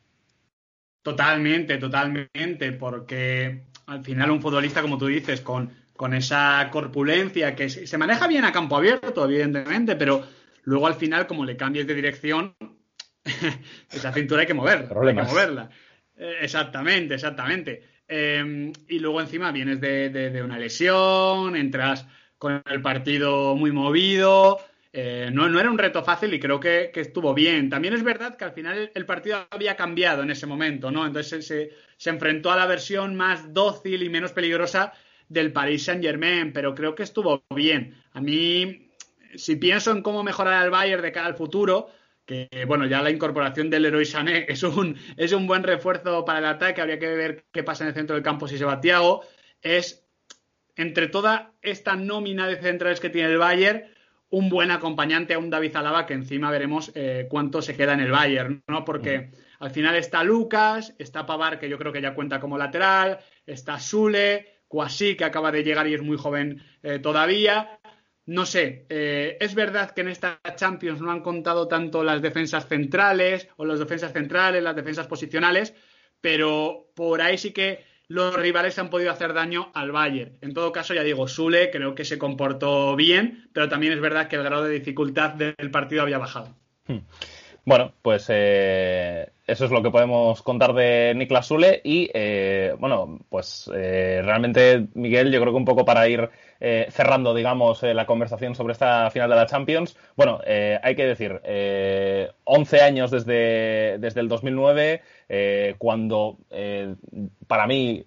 [1.01, 7.69] Totalmente, totalmente, porque al final un futbolista, como tú dices, con con esa corpulencia que
[7.69, 10.25] se maneja bien a campo abierto, evidentemente, pero
[10.63, 12.55] luego al final, como le cambies de dirección,
[13.91, 15.69] esa cintura hay que mover, hay que moverla.
[16.15, 17.83] Eh, exactamente, exactamente.
[18.07, 22.07] Em, y luego encima vienes de, una lesión, entras
[22.37, 24.57] con el partido muy movido.
[24.93, 27.69] Eh, no, no, era un reto fácil y creo que, estuvo bien.
[27.69, 31.05] También es verdad que al final el, partido había cambiado en ese momento, ¿no?
[31.05, 34.93] Entonces se, se enfrentó a la versión más dócil y menos peligrosa
[35.29, 37.95] del Paris Saint Germain, pero creo que estuvo bien.
[38.13, 38.89] A mí,
[39.35, 41.89] si pienso en cómo mejorar el Bayern de cara al futuro,
[42.25, 46.39] que bueno, ya la incorporación del Leroy Sané es un, es un buen refuerzo para
[46.39, 48.81] el ataque, habría que ver qué pasa en el centro del campo si se va
[48.81, 49.21] Thiago,
[49.61, 50.05] es
[50.75, 53.83] entre toda esta nómina de centrales que tiene el Bayern,
[54.29, 57.99] un buen acompañante a un David Alaba que encima veremos eh, cuánto se queda en
[57.99, 58.85] el Bayern, ¿no?
[58.85, 59.31] Porque mm.
[59.63, 63.79] al final está Lucas, está Pavar, que yo creo que ya cuenta como lateral, está
[63.79, 67.79] Sule, Cuasí, que acaba de llegar y es muy joven eh, todavía.
[68.27, 72.67] no sé, eh, es verdad que en esta Champions no han contado tanto las defensas
[72.67, 75.73] centrales o las defensas centrales, las defensas posicionales,
[76.21, 80.37] pero por ahí sí que los rivales han podido hacer daño al Bayern.
[80.41, 84.27] En todo caso, ya digo, Sule creo que se comportó bien, pero también es verdad
[84.27, 86.55] que el grado de dificultad del partido había bajado.
[86.87, 86.99] Hmm.
[87.65, 93.19] Bueno, pues eh, eso es lo que podemos contar de Niklas Sule y, eh, bueno,
[93.29, 96.29] pues eh, realmente, Miguel, yo creo que un poco para ir
[96.89, 101.39] cerrando, digamos, la conversación sobre esta final de la Champions, bueno, hay que decir,
[102.43, 105.01] 11 años desde, desde el 2009,
[105.77, 106.37] cuando
[107.47, 108.03] para mí,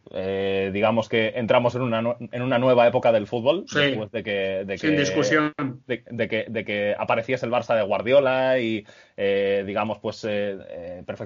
[0.70, 4.76] digamos que entramos en una, en una nueva época del fútbol, después de que, de
[4.76, 5.54] Sin discusión.
[5.86, 8.84] De, que, de que apareciese el Barça de Guardiola y,
[9.16, 10.26] digamos, pues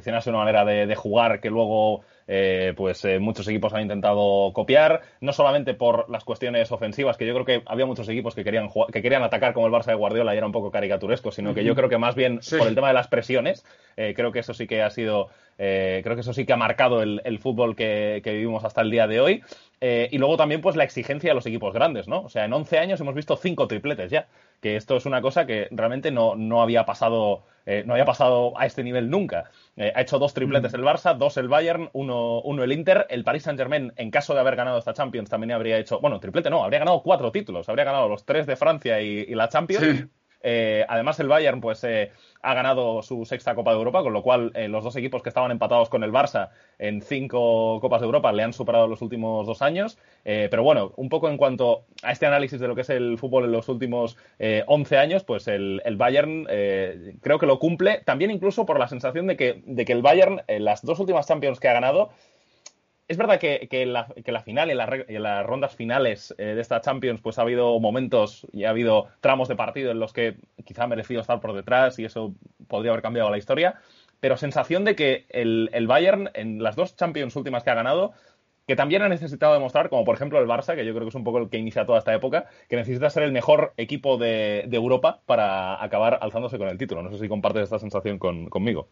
[0.07, 5.03] perfeccionarse una manera de, jugar que luego eh, pues eh, muchos equipos han intentado copiar,
[5.21, 8.69] no solamente por las cuestiones ofensivas, que yo creo que había muchos equipos que querían
[8.93, 11.65] que querían atacar como el Barça de Guardiola y era un poco caricaturesco, sino que
[11.65, 13.65] yo creo que más bien por el tema de las presiones,
[13.97, 17.03] eh, creo que eso sí que ha sido, creo que eso sí que ha marcado
[17.03, 19.43] el, fútbol que, vivimos hasta el día de hoy.
[19.81, 22.23] Y luego también pues la exigencia de los equipos grandes, ¿no?
[22.23, 24.27] O sea, en 11 años hemos visto cinco tripletes ya,
[24.61, 28.59] que esto es una cosa que realmente no, no había pasado eh, no había pasado
[28.59, 29.51] a este nivel nunca.
[29.77, 30.77] Eh, ha hecho dos tripletes mm.
[30.77, 33.07] el Barça, dos el Bayern, uno, uno el Inter.
[33.11, 36.49] El Paris Saint-Germain, en caso de haber ganado esta Champions, también habría hecho, bueno, triplete
[36.49, 37.69] no, habría ganado cuatro títulos.
[37.69, 40.07] Habría ganado los tres de Francia y, la Champions.
[40.49, 42.13] Eh, además, el Bayern pues, eh,
[42.47, 45.31] ha ganado su sexta Copa de Europa, con lo cual eh, los dos equipos que
[45.31, 49.47] estaban empatados con el Barça en cinco Copas de Europa le han superado los últimos
[49.47, 49.99] dos años.
[50.25, 53.45] pero bueno, un poco en cuanto a este análisis de lo que es el fútbol
[53.45, 56.45] en los últimos 11 años, pues el, el Bayern
[57.21, 60.43] creo que lo cumple, también incluso por la sensación de que, de que el Bayern,
[60.47, 62.11] las dos últimas Champions que ha ganado,
[63.09, 66.81] es verdad que, que, la, la, final y en, las rondas finales eh, de esta
[66.81, 70.85] Champions pues ha habido momentos y ha habido tramos de partido en los que quizá
[70.85, 72.35] ha merecido estar por detrás y eso
[72.67, 73.81] podría haber cambiado la historia,
[74.21, 78.13] pero sensación de que el, el Bayern en las dos Champions últimas que ha ganado
[78.67, 81.15] que también ha necesitado demostrar, como por ejemplo el Barça, que yo creo que es
[81.15, 84.65] un poco el que inicia toda esta época, que necesita ser el mejor equipo de,
[84.67, 87.03] de Europa para acabar alzándose con el título.
[87.03, 88.89] No sé si compartes esta sensación con, conmigo.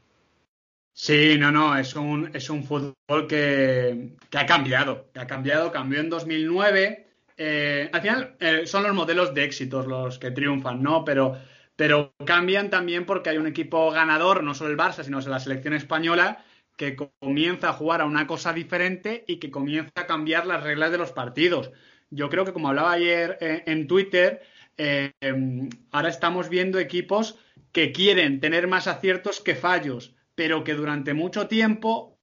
[0.97, 5.99] Sí, no, no, es un, es un fútbol que, ha cambiado, que ha cambiado, cambió
[6.01, 7.07] en 2009.
[7.37, 11.05] Eh, al final eh, son los modelos de éxitos los que triunfan, ¿no?
[11.05, 11.37] Pero,
[11.75, 15.75] pero cambian también porque hay un equipo ganador, no solo el Barça, sino la selección
[15.75, 16.45] española,
[16.77, 20.93] que comienza a jugar a una cosa diferente y que comienza a cambiar las reglas
[20.93, 21.73] de los partidos.
[22.11, 24.43] Yo creo que, como hablaba ayer eh, en Twitter,
[24.77, 27.37] em, ahora estamos viendo equipos
[27.73, 32.19] que quieren tener más aciertos que fallos pero que durante mucho tiempo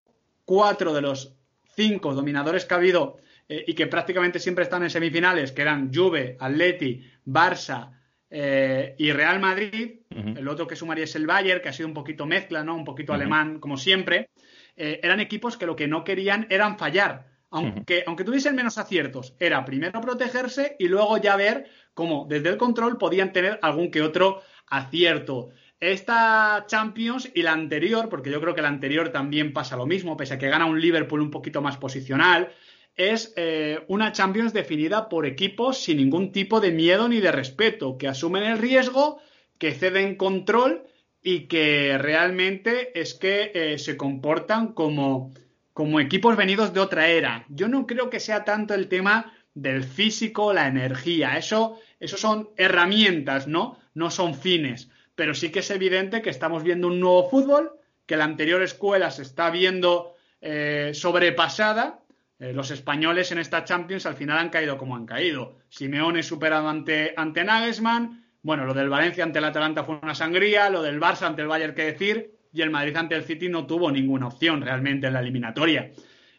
[0.46, 1.36] cuatro de los
[1.76, 5.94] cinco dominadores que ha habido eh, y que prácticamente siempre están en semifinales, que eran
[5.94, 7.92] Juve, Atleti, Barça
[8.30, 11.94] eh, y Real Madrid, el otro que sumaría es el Bayern, que ha sido un
[11.94, 12.76] poquito mezcla, ¿no?
[12.76, 14.30] Un poquito alemán, como siempre,
[14.78, 17.30] eh, eran equipos que lo que no querían eran fallar.
[17.50, 22.58] Aunque, aunque tuviesen menos aciertos, era primero protegerse y luego ya ver cómo desde el
[22.58, 25.50] control podían tener algún que otro acierto.
[25.82, 30.16] Esta Champions y la anterior, porque yo creo que la anterior también pasa lo mismo,
[30.16, 32.54] pese a que gana un Liverpool un poquito más posicional,
[32.96, 37.98] es eh, una Champions definida por equipos sin ningún tipo de miedo ni de respeto,
[37.98, 39.22] que asumen el riesgo,
[39.58, 40.84] que ceden control
[41.24, 45.34] y que realmente es que eh, se comportan como,
[45.74, 47.48] como equipos venidos de otra era.
[47.50, 52.52] Yo no creo que sea tanto el tema del físico, la energía, eso, eso son
[52.56, 53.80] herramientas, ¿no?
[53.96, 57.72] No son fines pero sí que es evidente que estamos viendo un nuevo fútbol,
[58.06, 62.00] que la anterior escuela se está viendo eh, sobrepasada.
[62.40, 65.60] Eh, los españoles en esta Champions al final han caído como han caído.
[65.70, 68.26] Simeone superado ante, ante Nagelsmann.
[68.42, 71.48] Bueno, lo del Valencia ante el Atalanta fue una sangría, lo del Barça ante el
[71.48, 75.14] Bayern, qué decir, y el Madrid ante el City no tuvo ninguna opción realmente en
[75.14, 75.92] la eliminatoria.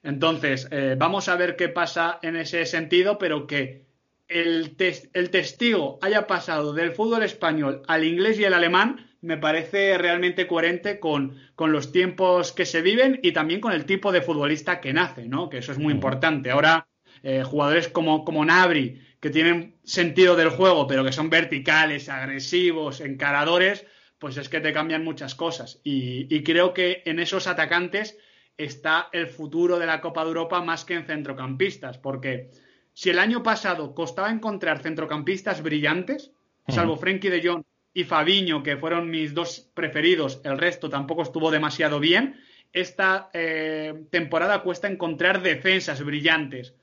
[0.02, 3.87] Entonces, eh, vamos a ver qué pasa en ese sentido, pero que
[4.28, 4.76] el,
[5.12, 10.46] el, testigo haya pasado del fútbol español al inglés y el alemán me parece realmente
[10.46, 14.92] coherente con, los tiempos que se viven y también con el tipo de futbolista que
[14.92, 15.48] nace, ¿no?
[15.48, 16.50] Que eso es muy importante.
[16.50, 16.88] Ahora,
[17.22, 23.00] eh, jugadores como, como Nabri, que tienen sentido del juego, pero que son verticales, agresivos,
[23.00, 23.87] encaradores,
[24.18, 25.80] pues es que te cambian muchas cosas.
[25.85, 28.18] Y, y creo que en esos atacantes
[28.56, 32.50] está el futuro de la Copa de Europa más que en centrocampistas, porque
[32.94, 36.33] si el año pasado costaba encontrar centrocampistas brillantes,
[36.68, 37.62] salvo Frenkie de Jong
[37.94, 42.40] y Fabiño, que fueron mis dos preferidos, el resto tampoco estuvo demasiado bien,
[42.72, 46.74] esta eh, temporada cuesta encontrar defensas brillantes.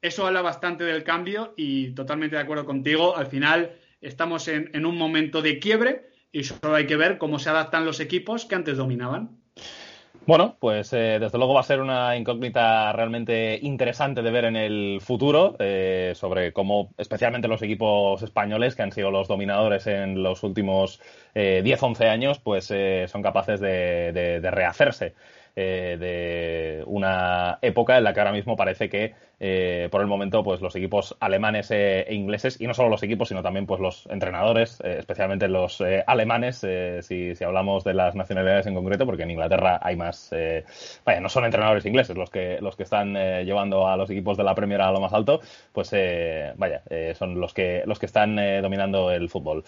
[0.00, 3.16] Eso habla bastante del cambio y totalmente de acuerdo contigo.
[3.16, 7.50] Al final, estamos en, un momento de quiebre y solo hay que ver cómo se
[7.50, 9.38] adaptan los equipos que antes dominaban.
[10.26, 14.56] Bueno, pues eh, desde luego va a ser una incógnita realmente interesante de ver en
[14.56, 20.22] el futuro eh, sobre cómo especialmente los equipos españoles que han sido los dominadores en
[20.22, 20.98] los últimos
[21.34, 22.72] 10-11 eh, años pues
[23.10, 25.14] son capaces de rehacerse.
[25.56, 30.42] Eh, de una época en la que ahora mismo parece que eh, por el momento
[30.42, 34.08] pues los equipos alemanes e ingleses y no solo los equipos sino también pues los
[34.10, 36.66] entrenadores especialmente los alemanes
[37.02, 40.34] si, si, hablamos de las nacionalidades en concreto porque en Inglaterra hay más
[41.04, 44.42] vaya no son entrenadores ingleses los que los que están llevando a los equipos de
[44.42, 45.40] la Premier a lo más alto
[45.72, 45.92] pues
[46.56, 46.82] vaya
[47.14, 49.62] son los que los que están dominando el fútbol.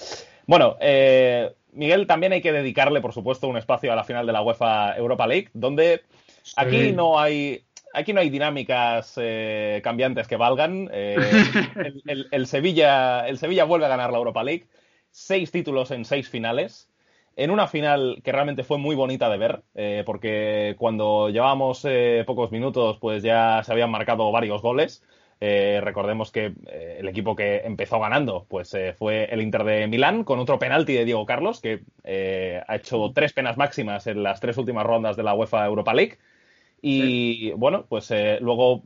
[0.49, 0.77] Bueno
[1.77, 4.97] Miguel, también hay que dedicarle, por supuesto, un espacio a la final de la UEFA
[4.97, 6.03] Europa League, donde
[6.57, 7.63] aquí no hay
[7.93, 10.89] aquí no hay dinámicas eh, cambiantes que valgan.
[10.93, 11.17] Eh,
[12.31, 14.67] el, Sevilla, el Sevilla vuelve a ganar la Europa League.
[15.11, 16.91] Seis títulos en seis finales.
[17.37, 21.87] En una final que realmente fue muy bonita de ver, eh, porque cuando llevábamos
[22.27, 25.03] pocos minutos, pues ya se habían marcado varios goles.
[25.39, 29.87] Eh, recordemos que eh, el equipo que empezó ganando pues eh, fue el Inter de
[29.87, 31.83] Milán con otro penalti de Diego Carlos que
[32.67, 36.19] ha hecho tres penas máximas en las tres últimas rondas de la UEFA Europa League.
[36.81, 38.83] Y bueno, pues luego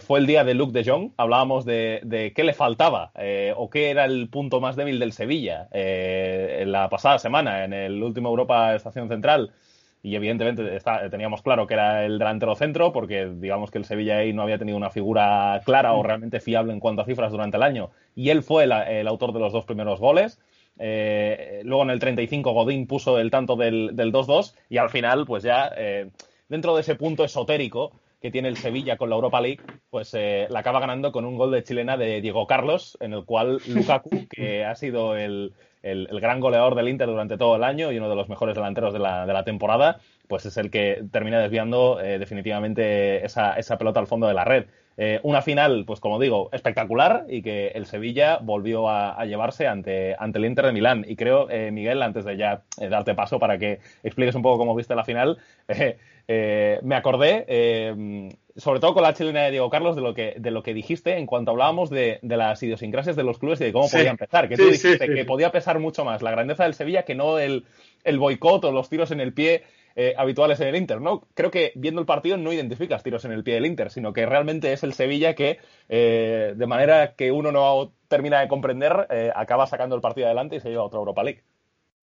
[0.00, 1.12] fue el día de Luke de Jong.
[1.16, 3.10] Hablábamos de, de qué le faltaba
[3.56, 8.02] o qué era el punto más débil del Sevilla en la pasada semana, en el
[8.02, 9.52] último Europa Estación Central
[10.02, 14.32] y evidentemente teníamos claro que era el delantero centro porque digamos que el Sevilla ahí
[14.32, 17.62] no había tenido una figura clara o realmente fiable en cuanto a cifras durante el
[17.62, 20.40] año y él fue el, autor de los dos primeros goles.
[20.78, 25.44] Eh, luego en el 35 Godín puso el tanto del 2-2 y al final pues
[25.44, 26.10] ya eh,
[26.48, 29.60] dentro de ese punto esotérico que tiene el Sevilla con la Europa League,
[29.90, 33.24] pues eh, la acaba ganando con un gol de chilena de Diego Carlos, en el
[33.24, 37.92] cual Lukaku, que ha sido el, el, gran goleador del Inter durante todo el año
[37.92, 41.04] y uno de los mejores delanteros de la, de la temporada, pues es el que
[41.10, 44.66] termina desviando eh, definitivamente esa, esa, pelota al fondo de la red.
[44.96, 50.14] Eh, una final, pues como digo, espectacular y que el Sevilla volvió a, llevarse ante,
[50.18, 51.04] ante el Inter de Milán.
[51.08, 54.74] Y creo, eh, Miguel, antes de ya darte paso para que expliques un poco cómo
[54.74, 55.38] viste la final,
[56.28, 57.46] me acordé
[58.56, 61.18] sobre todo con la chilena de Diego Carlos, de lo que, de lo que dijiste
[61.18, 64.48] en cuanto hablábamos de, las idiosincrasias de los clubes y de cómo podía empezar.
[64.48, 67.64] Que tú dijiste que podía pesar mucho más la grandeza del Sevilla que no el,
[68.04, 69.62] el boicot o los tiros en el pie
[69.94, 71.28] eh, habituales en el Inter, ¿no?
[71.34, 74.24] Creo que viendo el partido no identificas tiros en el pie del Inter, sino que
[74.24, 79.30] realmente es el Sevilla que, eh, de manera que uno no termina de comprender, eh,
[79.34, 81.42] acaba sacando el partido adelante y se lleva a otra Europa League.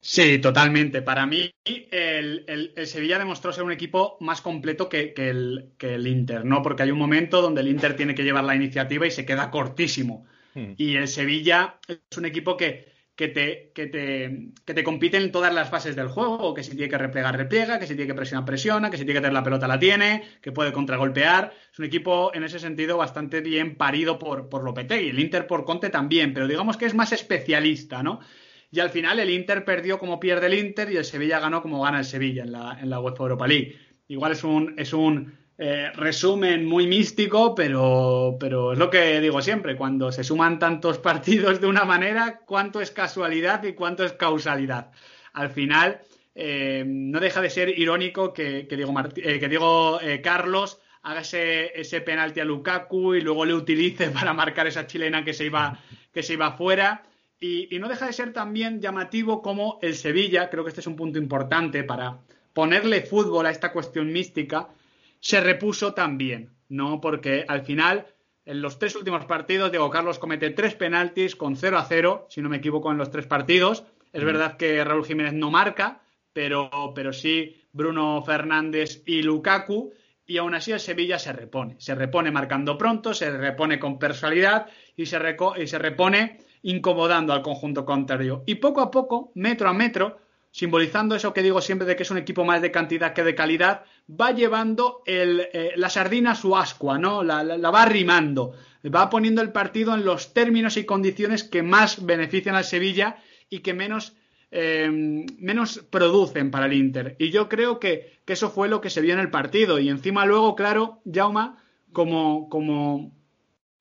[0.02, 1.02] Sí, totalmente.
[1.02, 6.62] Para mí, el, Sevilla demostró ser un equipo más completo que, el, el, Inter, ¿no?
[6.62, 9.52] Porque hay un momento donde el Inter tiene que llevar la iniciativa y se queda
[9.52, 10.26] cortísimo.
[10.54, 10.74] Hmm.
[10.78, 15.34] Y el Sevilla es un equipo que, que te, que, te, que te compite en
[15.34, 18.16] todas las fases del juego, que si tiene que replegar, repliega, que si tiene que
[18.16, 21.54] presionar, presiona, que si tiene que tener la pelota, la tiene, que puede contragolpear.
[21.74, 25.10] Es un equipo, en ese sentido, bastante bien parido por, por Lopetegui.
[25.10, 28.22] El Inter por Conte también, pero digamos que es más especialista, ¿no?
[28.72, 31.82] Y al final el Inter perdió como pierde el Inter y el Sevilla ganó como
[31.82, 33.78] gana el Sevilla en la, en la UEFA Europa League.
[34.08, 39.42] Igual es un, es un eh, resumen muy místico, pero, pero es lo que digo
[39.42, 44.14] siempre, cuando se suman tantos partidos de una manera, cuánto es casualidad y cuánto es
[44.14, 44.92] causalidad.
[45.34, 46.00] Al final,
[46.34, 51.78] eh, no deja de ser irónico que, que digo, eh, que digo Carlos haga ese,
[51.80, 55.78] ese penalti a Lukaku y luego le utilice para marcar esa chilena que se iba,
[56.14, 57.04] que se iba fuera.
[57.40, 60.98] Y, no deja de ser también llamativo como el Sevilla, creo que este es un
[60.98, 62.20] punto importante para
[62.54, 64.68] ponerle fútbol a esta cuestión mística,
[65.22, 67.00] se repuso también, ¿no?
[67.00, 68.08] Porque al final,
[68.46, 72.42] en los tres últimos partidos, Diego Carlos comete tres penaltis con 0 a 0, si
[72.42, 73.86] no me equivoco, en los tres partidos.
[74.12, 76.02] Es verdad que Raúl Jiménez no marca,
[76.34, 79.94] pero, pero sí Bruno Fernández y Lukaku.
[80.26, 81.76] Y aún así el Sevilla se repone.
[81.80, 85.18] Se repone marcando pronto, se repone con personalidad y se,
[85.58, 88.44] y se repone incomodando al conjunto contrario.
[88.46, 90.20] Y poco a poco, metro a metro,
[90.52, 93.36] simbolizando eso que digo siempre de que es un equipo más de cantidad que de
[93.36, 97.24] calidad, va llevando eh, la sardina a su ascua, ¿no?
[97.24, 98.54] La, va arrimando,
[98.94, 103.18] va poniendo el partido en los términos y condiciones que más benefician al Sevilla
[103.50, 104.16] y que menos,
[104.52, 104.90] eh,
[105.38, 107.16] menos producen para el Inter.
[107.20, 109.80] Y yo creo que, que, eso fue lo que se vio en el partido.
[109.80, 113.12] Y encima luego, claro, Jauma, como, como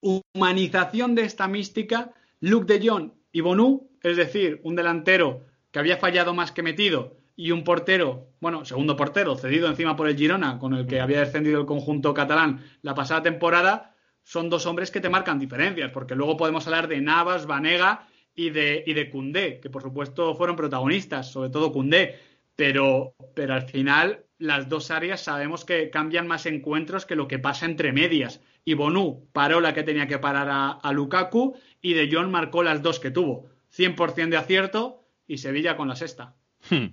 [0.00, 5.96] humanización de esta mística, Luke de Jong y Bonu, es decir, un delantero que había
[5.96, 10.58] fallado más que metido y un portero, bueno, segundo portero, cedido encima por el Girona,
[10.58, 15.00] con el que había descendido el conjunto catalán la pasada temporada, son dos hombres que
[15.00, 19.60] te marcan diferencias, porque luego podemos hablar de Navas, Vanega y de, y de Cundé,
[19.60, 22.18] que por supuesto fueron protagonistas, sobre todo Cundé,
[22.56, 27.38] pero, pero al final las dos áreas sabemos que cambian más encuentros que lo que
[27.38, 28.40] pasa entre medias.
[28.68, 32.82] Y Bonú paró la que tenía que parar a, Lukaku y De Jong marcó las
[32.82, 33.46] dos que tuvo.
[33.74, 36.34] 100% de acierto y Sevilla con la sexta.
[36.68, 36.88] Hmm.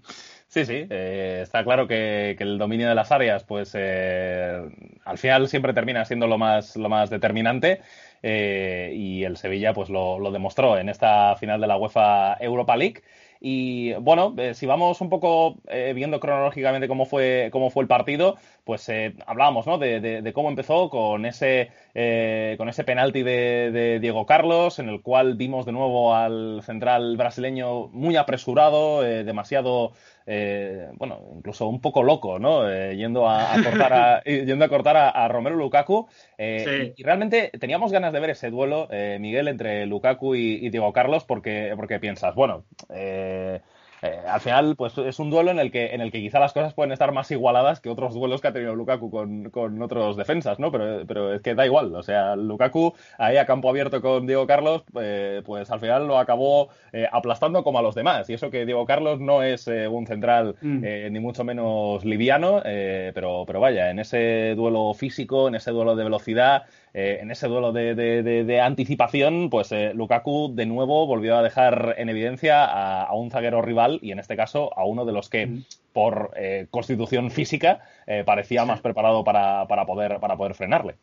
[0.48, 4.58] Sí, sí, eh, está claro que, el dominio de las áreas, pues eh,
[5.04, 7.82] al final siempre termina siendo lo más, lo más determinante.
[8.24, 12.78] Eh, y el Sevilla pues lo, lo, demostró en esta final de la UEFA Europa
[12.78, 13.04] League.
[13.40, 17.88] Y bueno, eh, si vamos un poco eh, viendo cronológicamente cómo fue, cómo fue el
[17.88, 19.78] partido, pues eh, hablábamos ¿no?
[19.78, 21.72] de, cómo empezó con ese,
[22.58, 27.88] con ese penalti de, Diego Carlos, en el cual vimos de nuevo al central brasileño
[27.88, 29.92] muy apresurado, demasiado
[30.26, 32.70] eh, bueno, incluso un poco loco, ¿no?
[32.70, 36.08] Eh, yendo, a, cortar a, yendo a cortar a, Romero Lukaku.
[36.38, 38.88] Eh, y, realmente teníamos ganas de ver ese duelo,
[39.20, 42.66] Miguel, entre Lukaku y, y, Diego Carlos, porque, porque piensas, bueno,
[44.02, 46.54] eh, al final, pues es un duelo en el que en el que quizá las
[46.54, 50.18] cosas pueden estar más igualadas que otros duelos que ha tenido Lukaku con, con otros
[50.18, 50.72] defensas, ¿no?
[50.72, 51.96] Pero, pero, es que da igual.
[51.96, 56.18] O sea, Lukaku ahí a campo abierto con Diego Carlos, eh, pues al final lo
[56.18, 58.30] acabó eh, aplastando como a los demás.
[58.30, 61.12] Y eso que Diego Carlos no es un central mm.
[61.12, 66.04] ni mucho menos liviano, pero, pero vaya, en ese duelo físico, en ese duelo de
[66.04, 66.64] velocidad,
[66.98, 72.08] eh, en ese duelo de, anticipación, pues eh, Lukaku de nuevo volvió a dejar en
[72.08, 76.32] evidencia a, un zaguero rival y en este caso a uno de los que por
[76.38, 77.82] eh, constitución física
[78.26, 80.96] parecía más preparado para, poder, para poder frenarle.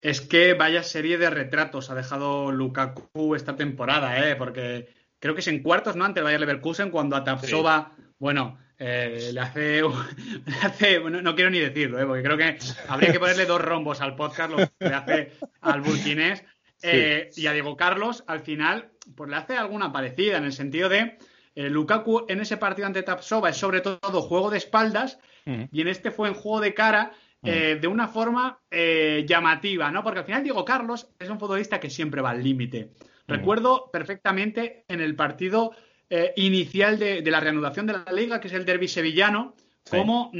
[0.00, 4.34] Es que vaya serie de retratos ha dejado Lukaku esta temporada, ¿eh?
[4.36, 4.88] porque
[5.18, 6.06] creo que es en cuartos, ¿no?
[6.06, 9.80] Ante el Bayer Leverkusen, cuando a Tapsova, bueno, eh, le hace,
[11.22, 12.04] no, quiero ni decirlo, ¿eh?
[12.04, 12.58] porque creo que
[12.88, 16.44] habría que ponerle dos rombos al podcast, lo que le hace al burkinés.
[16.82, 20.88] Eh, y a Diego Carlos, al final, pues le hace alguna parecida, en el sentido
[20.88, 21.16] de
[21.54, 26.10] Lukaku en ese partido ante Tapsova es sobre todo juego de espaldas, y en este
[26.10, 27.12] fue en juego de cara.
[27.40, 30.02] de una forma llamativa, ¿no?
[30.02, 32.90] Porque al final Diego Carlos es un futbolista que siempre va al límite.
[33.28, 35.70] Recuerdo perfectamente en el partido
[36.14, 39.54] eh, inicial de, la reanudación de la liga, que es el derby sevillano,
[39.88, 40.30] como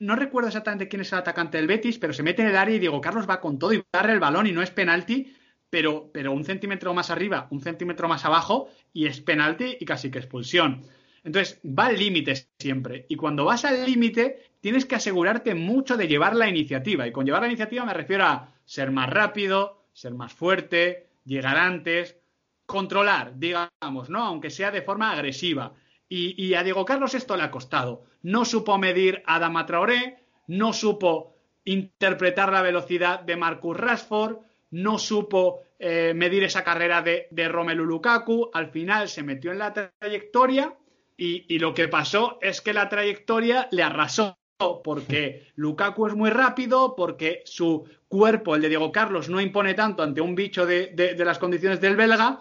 [0.00, 2.74] no, recuerdo exactamente quién es el atacante del Betis, pero se mete en el área
[2.74, 5.32] y Diego Carlos va con todo y barre el balón y no es penalti,
[5.70, 10.10] pero, pero un centímetro más arriba, un centímetro más abajo y es penalti y casi
[10.10, 10.82] que expulsión.
[11.22, 13.06] Entonces, va al límite siempre.
[13.08, 17.06] Y cuando vas al límite, tienes que asegurarte mucho de llevar la iniciativa.
[17.06, 21.56] Y con llevar la iniciativa me refiero a ser más rápido, ser más fuerte, llegar
[21.56, 22.16] antes,
[22.66, 24.22] controlar, digamos, ¿no?
[24.24, 25.74] Aunque sea de forma agresiva.
[26.08, 28.04] Y, a Diego Carlos esto le ha costado.
[28.22, 31.34] No supo medir a Dama Traoré, no supo
[31.64, 34.36] interpretar la velocidad de Marcus Rashford,
[34.70, 38.50] no supo eh, medir esa carrera de, Romelu Lukaku.
[38.54, 40.76] Al final se metió en la trayectoria
[41.16, 44.38] y, lo que pasó es que la trayectoria le arrasó
[44.84, 50.04] porque Lukaku es muy rápido, porque su cuerpo, el de Diego Carlos, no impone tanto
[50.04, 52.40] ante un bicho de las condiciones del belga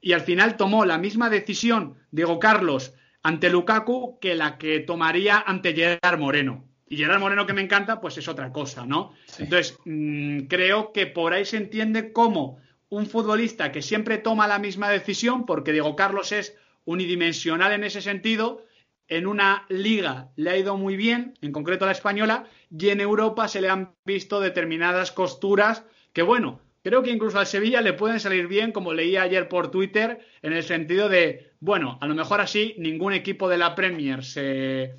[0.00, 5.38] y al final tomó la misma decisión Diego Carlos ante Lukaku que la que tomaría
[5.38, 6.64] ante Gerard Moreno.
[6.88, 9.12] Y Gerard Moreno, que me encanta, pues es otra cosa, ¿no?
[9.38, 14.58] Entonces, mm, creo que por ahí se entiende cómo un futbolista que siempre toma la
[14.58, 18.64] misma decisión, porque Diego Carlos es unidimensional en ese sentido,
[19.06, 22.46] en una liga le ha ido muy bien, en concreto la española,
[22.76, 27.46] y en Europa se le han visto determinadas costuras que, bueno, Creo que incluso al
[27.46, 31.98] Sevilla le pueden salir bien, como leía ayer por Twitter, en el sentido de, bueno,
[32.00, 34.94] a lo mejor así ningún equipo de la Premier se,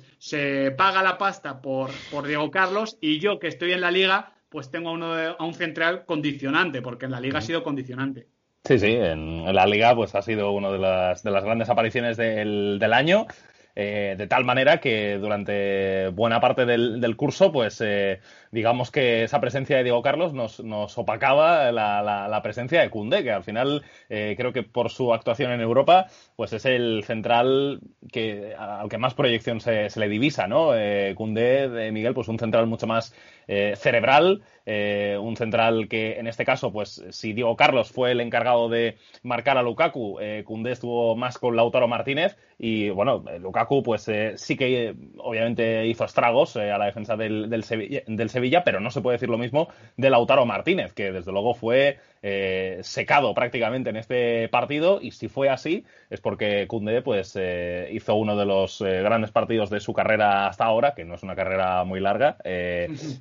[0.76, 4.70] paga la pasta por, por, Diego Carlos y yo que estoy en la liga, pues
[4.70, 8.28] tengo a, uno a un central condicionante, porque en la liga ha sido condicionante.
[8.64, 12.16] Sí, sí, en, la liga pues ha sido una de las, de las grandes apariciones
[12.16, 13.26] del, del año.
[13.74, 18.20] Eh, de tal manera que durante buena parte del, del curso, pues eh,
[18.52, 23.24] digamos que esa presencia de Diego Carlos nos, nos opacaba la, la, presencia de Cundé,
[23.24, 27.80] que al final eh, creo que por su actuación en Europa, pues es el central
[28.12, 30.76] que al que más proyección se, se le divisa, ¿no?
[30.76, 33.14] Eh, de Miguel, pues un central mucho más
[33.48, 38.20] eh, cerebral, eh, un central que en este caso, pues si Diego Carlos fue el
[38.20, 44.08] encargado de marcar a Lukaku, eh, estuvo más con Lautaro Martínez y bueno, Lukaku pues
[44.36, 47.62] sí que obviamente hizo estragos a la defensa del, del
[48.06, 51.54] del Sevilla pero no se puede decir lo mismo de Lautaro Martínez, que desde luego
[51.54, 57.36] fue eh, secado prácticamente en este partido, y si fue así, es porque Cundé pues,
[57.38, 61.22] eh, hizo uno de los grandes partidos de su carrera hasta ahora, que no es
[61.22, 62.36] una carrera muy larga,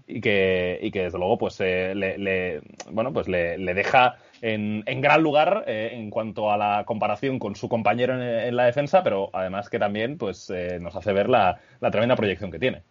[0.07, 5.63] y, que, y que desde luego pues le, bueno, pues le, deja en, gran lugar
[5.67, 10.17] en cuanto a la comparación con su compañero en, la defensa, pero además que también
[10.17, 12.83] pues nos hace ver la, la tremenda proyección que tiene.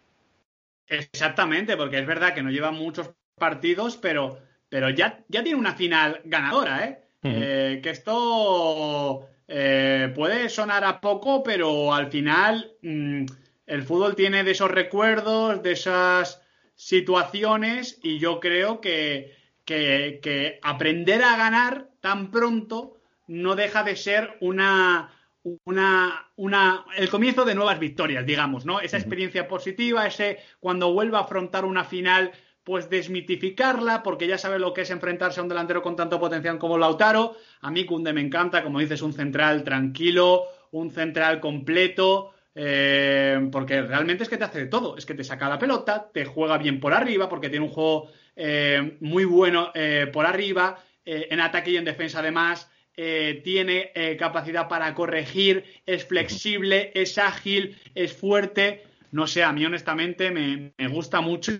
[0.91, 5.73] Exactamente, porque es verdad que no lleva muchos partidos, pero, pero ya, ya tiene una
[5.73, 6.99] final ganadora, ¿eh?
[7.23, 13.23] eh que esto eh, puede sonar a poco, pero al final mm,
[13.67, 16.41] el fútbol tiene de esos recuerdos, de esas
[16.75, 19.33] situaciones, y yo creo que,
[19.63, 25.09] que aprender a ganar tan pronto no deja de ser una,
[25.43, 28.79] una, una, el comienzo de nuevas victorias, digamos, ¿no?
[28.79, 32.31] Esa experiencia positiva, ese cuando vuelva a afrontar una final,
[32.63, 36.59] pues desmitificarla, porque ya sabe lo que es enfrentarse a un delantero con tanto potencial
[36.59, 37.35] como Lautaro.
[37.61, 43.81] A mí Kunde me encanta, como dices, un central tranquilo, un central completo, eh, porque
[43.81, 44.95] realmente es que te hace de todo.
[44.95, 48.09] Es que te saca la pelota, te juega bien por arriba, porque tiene un juego
[48.35, 52.69] eh, muy bueno eh, por arriba, en ataque y en defensa además.
[52.97, 58.83] Eh, tiene eh, capacidad para corregir, es flexible, es ágil, es fuerte.
[59.11, 61.53] No sé, a mí honestamente me, gusta mucho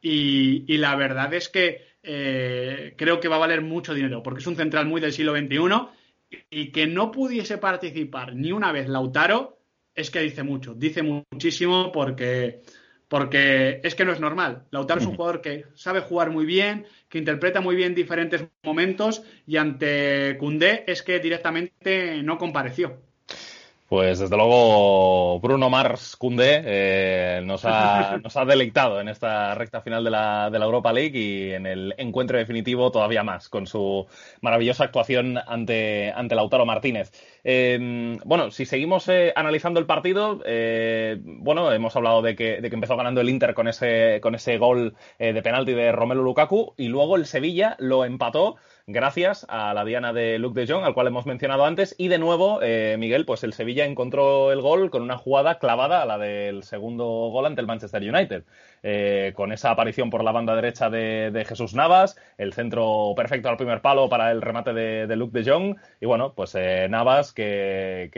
[0.00, 4.46] y, la verdad es que eh, creo que va a valer mucho dinero porque es
[4.46, 9.58] un central muy del siglo XXI y que no pudiese participar ni una vez Lautaro
[9.94, 12.60] es que dice mucho, dice muchísimo porque
[13.08, 14.66] porque es que no es normal.
[14.70, 19.22] Lautaro es un jugador que sabe jugar muy bien, que interpreta muy bien diferentes momentos
[19.46, 23.07] y ante Cundé es que directamente no compareció.
[23.88, 29.80] Pues desde luego Bruno Mars Cundé eh, nos, ha, nos, ha, deleitado en esta recta
[29.80, 33.66] final de la, de la, Europa League y en el encuentro definitivo todavía más con
[33.66, 34.06] su
[34.42, 37.10] maravillosa actuación ante, ante Lautaro Martínez.
[37.42, 42.68] Em, bueno, si seguimos eh, analizando el partido, eh, bueno, hemos hablado de que, de
[42.68, 46.74] que, empezó ganando el Inter con ese, con ese gol de penalti de Romelu Lukaku
[46.76, 48.56] y luego el Sevilla lo empató
[48.88, 51.94] gracias a la diana de Luke de Jong, al cual hemos mencionado antes.
[51.98, 56.02] Y de nuevo, eh, Miguel, pues el Sevilla encontró el gol con una jugada clavada
[56.02, 58.44] a la del segundo gol ante el Manchester United.
[58.82, 63.58] Eh, con esa aparición por la banda derecha de, Jesús Navas, el centro perfecto al
[63.58, 65.76] primer palo para el remate de, Luke de Jong.
[66.00, 68.10] Y bueno, pues eh, Navas, que,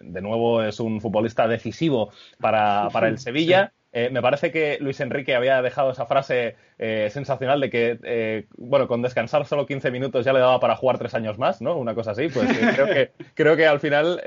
[0.00, 3.72] de nuevo es un futbolista decisivo para, para el Sevilla.
[3.96, 8.46] Eh, me parece que Luis Enrique había dejado esa frase eh, sensacional de que, eh,
[8.56, 11.76] bueno, con descansar solo 15 minutos ya le daba para jugar tres años más, ¿no?
[11.76, 12.26] Una cosa así.
[12.26, 14.20] Pues creo, que, creo que al final,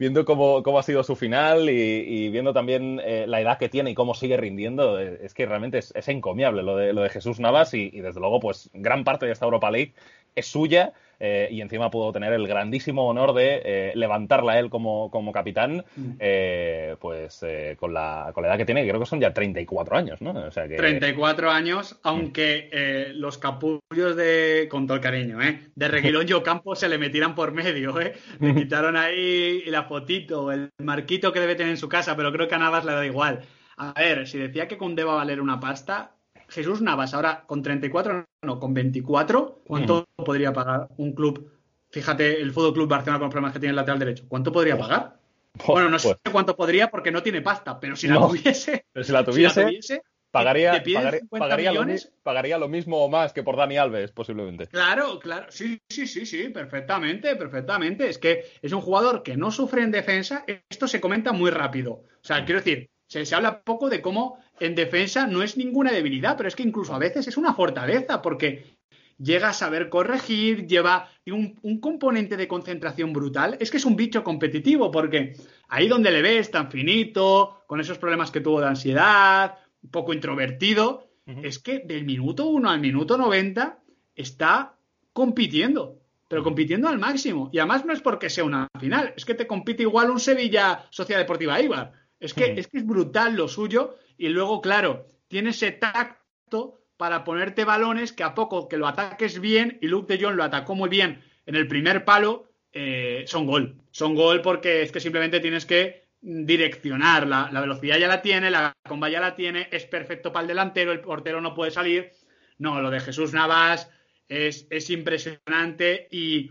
[0.00, 3.94] viendo cómo, cómo, ha sido su final y, viendo también la edad que tiene y
[3.94, 7.90] cómo sigue rindiendo, es que realmente es, encomiable lo de, lo de Jesús Navas y,
[7.92, 9.94] y, desde luego, pues gran parte de esta Europa League
[10.34, 10.92] es suya.
[11.20, 15.84] Eh, y encima pudo tener el grandísimo honor de eh, levantarla él como, como capitán,
[15.96, 16.10] mm.
[16.20, 17.44] eh, pues
[17.76, 20.30] con la, con, la, edad que tiene, creo que son ya 34 años, ¿no?
[20.30, 20.76] O sea que...
[20.76, 25.68] 34 años, aunque los capullos de, con todo el cariño, ¿eh?
[25.74, 28.14] De Reguilón y Ocampo se le metieran por medio, ¿eh?
[28.40, 32.48] Le quitaron ahí la fotito, el marquito que debe tener en su casa, pero creo
[32.48, 33.40] que a Navas le da igual.
[33.76, 36.17] A ver, si decía que con va a valer una pasta,
[36.48, 41.52] Jesús Navas, ahora con 34, no, con 24, ¿cuánto podría pagar un club?
[41.90, 44.24] Fíjate, el Fútbol Club Barcelona con los problemas que tiene el lateral derecho.
[44.28, 45.18] ¿Cuánto podría pagar?
[45.66, 48.84] bueno, no sé pues cuánto podría porque no tiene pasta, pero si la tuviese.
[48.92, 50.02] Pero si la tuviese.
[50.30, 51.86] pagaría, pagaría, lo,
[52.22, 54.66] pagaría, lo, mismo o más que por Dani Alves, posiblemente.
[54.68, 55.46] Claro, claro.
[55.50, 58.08] Sí, sí, sí, sí, perfectamente, perfectamente.
[58.08, 60.44] Es que es un jugador que no sufre en defensa.
[60.68, 61.92] Esto se comenta muy rápido.
[61.92, 66.36] O sea, quiero decir, se, habla poco de cómo en defensa no es ninguna debilidad,
[66.36, 68.76] pero es que incluso a veces es una fortaleza, porque
[69.18, 73.56] llega a saber corregir, lleva un, un, componente de concentración brutal.
[73.60, 75.34] Es que es un bicho competitivo, porque
[75.68, 80.12] ahí donde le ves tan finito, con esos problemas que tuvo de ansiedad, un poco
[80.12, 81.08] introvertido,
[81.42, 83.78] es que del minuto 1 al minuto 90
[84.14, 84.76] está
[85.12, 87.50] compitiendo, pero compitiendo al máximo.
[87.52, 90.86] Y además no es porque sea una final, es que te compite igual un Sevilla
[90.90, 91.92] Sociedad Deportiva Ibar.
[92.20, 97.22] Es que, es que es brutal lo suyo y luego, claro, tiene ese tacto para
[97.22, 100.74] ponerte balones que a poco que lo ataques bien y Luke de Jong lo atacó
[100.74, 103.80] muy bien en el primer palo, eh, son gol.
[103.90, 107.26] Son gol porque es que simplemente tienes que direccionar.
[107.26, 110.92] La, velocidad ya la tiene, la comba ya la tiene, es perfecto para el delantero,
[110.92, 112.10] el portero no puede salir.
[112.58, 113.88] No, lo de Jesús Navas
[114.28, 116.50] es, impresionante y,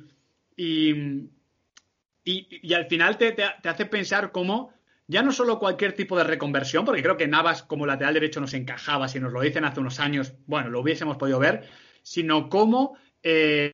[0.55, 1.29] y,
[2.23, 4.73] y, al final te, te hace pensar cómo
[5.07, 8.53] ya no solo cualquier tipo de reconversión, porque creo que Navas como lateral derecho nos
[8.53, 11.67] encajaba, si nos lo dicen hace unos años, bueno, lo hubiésemos podido ver,
[12.03, 13.71] sino cómo eh,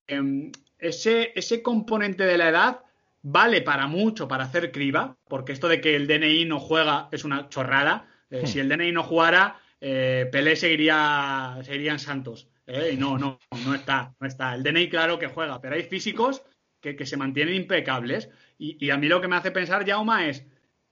[0.77, 2.79] ese, ese componente de la edad
[3.23, 7.23] vale para mucho para hacer criba, porque esto de que el DNI no juega es
[7.23, 8.07] una chorrada.
[8.29, 12.49] Eh, si el DNI no jugara, eh, Pelé seguiría, seguiría en Santos.
[12.67, 12.95] ¿eh?
[12.97, 14.53] no, no, no está, no está.
[14.53, 16.43] El DNI claro que juega, pero hay físicos
[16.81, 18.29] que, que se mantienen impecables.
[18.57, 20.45] Y, y, a mí lo que me hace pensar, Jauma, es,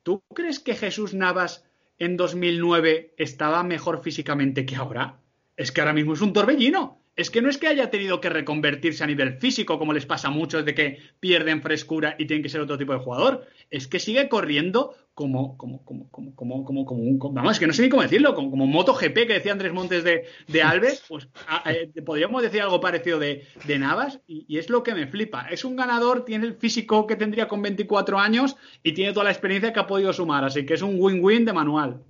[0.04, 1.66] ¿tú crees que Jesús Navas
[1.97, 5.20] en 2009 estaba mejor físicamente que ahora?
[5.58, 8.30] Es que ahora mismo es un torbellino es que no es que haya tenido que
[8.30, 12.41] reconvertirse a nivel físico, como les pasa a muchos, de que pierden frescura y tienen
[12.41, 13.45] que ser otro tipo de jugador.
[13.70, 17.20] Es que sigue corriendo como, como, como, como, como, como, como un.
[17.20, 20.03] Vamos, es que no sé ni cómo decirlo, como, como MotoGP que decía Andrés Montes
[20.03, 21.28] de, de Alves, pues
[21.66, 25.47] eh, podríamos decir algo parecido de, de Navas, y, y, es lo que me flipa.
[25.49, 29.32] Es un ganador, tiene el físico que tendría con 24 años y tiene toda la
[29.32, 32.01] experiencia que ha podido sumar, así que es un win-win de manual.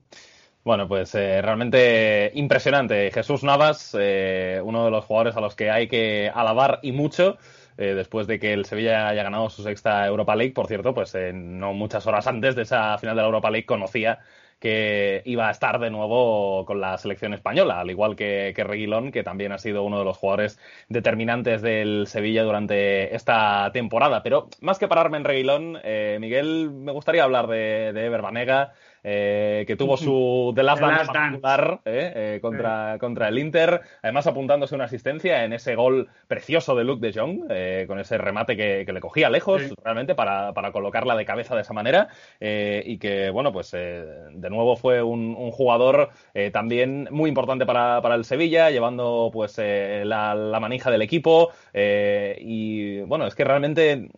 [0.63, 3.09] Bueno, pues eh, realmente impresionante.
[3.11, 7.37] Jesús Navas, eh, uno de los jugadores a los que hay que alabar y mucho.
[7.77, 11.15] Eh, después de que el Sevilla haya ganado su sexta Europa League, por cierto, pues
[11.33, 14.19] no muchas horas antes de esa final de la Europa League conocía
[14.61, 19.11] que iba a estar de nuevo con la selección española, al igual que, que Reguilón,
[19.11, 24.21] que también ha sido uno de los jugadores determinantes del Sevilla durante esta temporada.
[24.21, 28.73] Pero más que pararme en Reguilón, eh, Miguel, me gustaría hablar de, de Ever Banega,
[29.03, 32.99] eh, que tuvo su The Last Dance particular eh, eh, contra, sí.
[32.99, 37.45] contra el Inter, además apuntándose una asistencia en ese gol precioso de Luke de Jong,
[37.49, 39.73] eh, con ese remate que, que, le cogía lejos sí.
[39.83, 42.07] realmente para, para, colocarla de cabeza de esa manera
[42.39, 46.09] eh, y que, bueno, pues de nuevo fue un, un jugador
[46.51, 53.01] también muy importante para, para, el Sevilla, llevando pues la, la, manija del equipo y,
[53.01, 54.09] bueno, es que realmente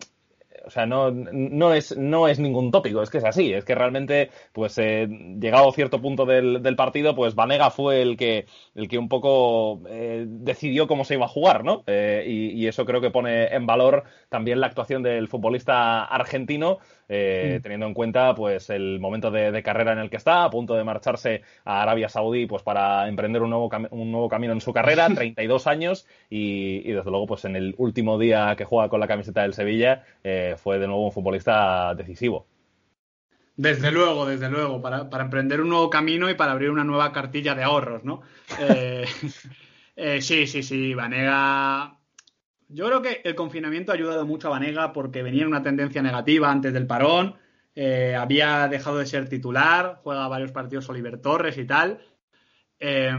[0.65, 3.75] o sea, no, no, es, no es ningún tópico, es que es así, es que
[3.75, 5.07] realmente, pues, eh,
[5.39, 8.45] llegado a cierto punto del, del, partido, pues Vanega fue el que,
[8.75, 11.83] el que un poco eh, decidió cómo se iba a jugar, ¿no?
[11.87, 16.79] Eh, y, y, eso creo que pone en valor también la actuación del futbolista argentino,
[17.09, 20.49] eh, teniendo en cuenta pues el momento de, de, carrera en el que está, a
[20.49, 24.61] punto de marcharse a Arabia Saudí pues para emprender un nuevo, un nuevo camino en
[24.61, 28.89] su carrera, 32 años y, y, desde luego pues en el último día que juega
[28.89, 32.47] con la camiseta del Sevilla eh, fue de nuevo un futbolista decisivo.
[33.55, 37.11] Desde luego, desde luego, para, para, emprender un nuevo camino y para abrir una nueva
[37.11, 38.21] cartilla de ahorros, ¿no?
[38.59, 39.05] eh,
[39.95, 41.99] eh, sí, sí, sí, Vanega
[42.73, 46.01] yo creo que el confinamiento ha ayudado mucho a Vanega porque venía en una tendencia
[46.01, 47.35] negativa antes del parón,
[47.75, 52.01] eh, había dejado de ser titular, juega varios partidos Oliver Torres y tal,
[52.79, 53.11] eh,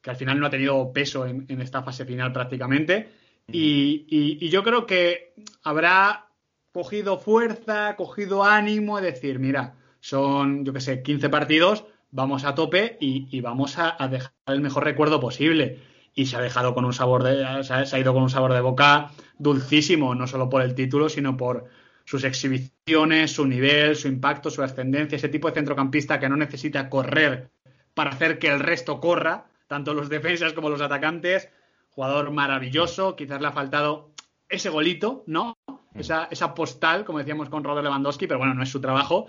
[0.00, 3.10] que al final no ha tenido peso en, en esta fase final prácticamente.
[3.46, 6.28] Y, y, y, yo creo que habrá
[6.74, 12.56] cogido fuerza, cogido ánimo de decir, mira, son, yo qué sé, 15 partidos, vamos a
[12.56, 15.78] tope y, vamos a, dejar el mejor recuerdo posible
[16.16, 18.60] y se ha dejado con un sabor de, se ha ido con un sabor de
[18.60, 21.66] boca dulcísimo, no solo por el título, sino por
[22.06, 26.90] sus exhibiciones, su nivel, su impacto, su ascendencia, ese tipo de centrocampista que no necesita
[26.90, 27.50] correr
[27.94, 31.50] para hacer que el resto corra, tanto los defensas como los atacantes,
[31.90, 34.10] jugador maravilloso, quizás le ha faltado
[34.48, 35.56] ese golito, ¿no?
[35.94, 39.26] Esa, esa postal, como decíamos con Robert Lewandowski, pero bueno, no es su trabajo.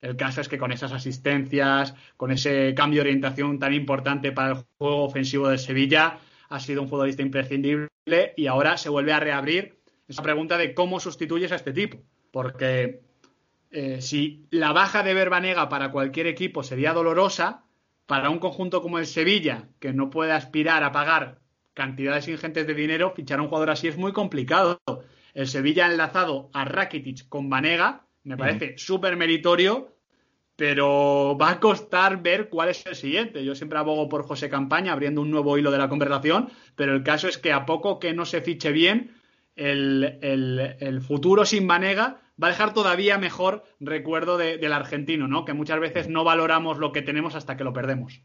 [0.00, 4.52] El caso es que con esas asistencias, con ese cambio de orientación tan importante para
[4.52, 7.88] el juego ofensivo de Sevilla, ha sido un futbolista imprescindible
[8.36, 11.98] y ahora se vuelve a reabrir esa pregunta de cómo sustituyes a este tipo.
[12.30, 13.02] Porque
[13.70, 17.64] eh, si la baja de Verbanega para cualquier equipo sería dolorosa,
[18.06, 21.40] para un conjunto como el Sevilla, que no puede aspirar a pagar
[21.74, 24.80] cantidades ingentes de dinero, fichar a un jugador así es muy complicado.
[25.34, 29.92] El Sevilla ha enlazado a Rakitic con Vanega, me parece súper meritorio,
[30.56, 33.44] pero va a costar ver cuál es el siguiente.
[33.44, 37.02] Yo siempre abogo por José Campaña, abriendo un nuevo hilo de la conversación, pero el
[37.02, 39.16] caso es que a poco que no se fiche bien,
[39.56, 45.28] el, el, el futuro sin Vanega va a dejar todavía mejor recuerdo de, del argentino,
[45.28, 45.44] ¿no?
[45.44, 48.22] Que muchas veces no valoramos lo que tenemos hasta que lo perdemos.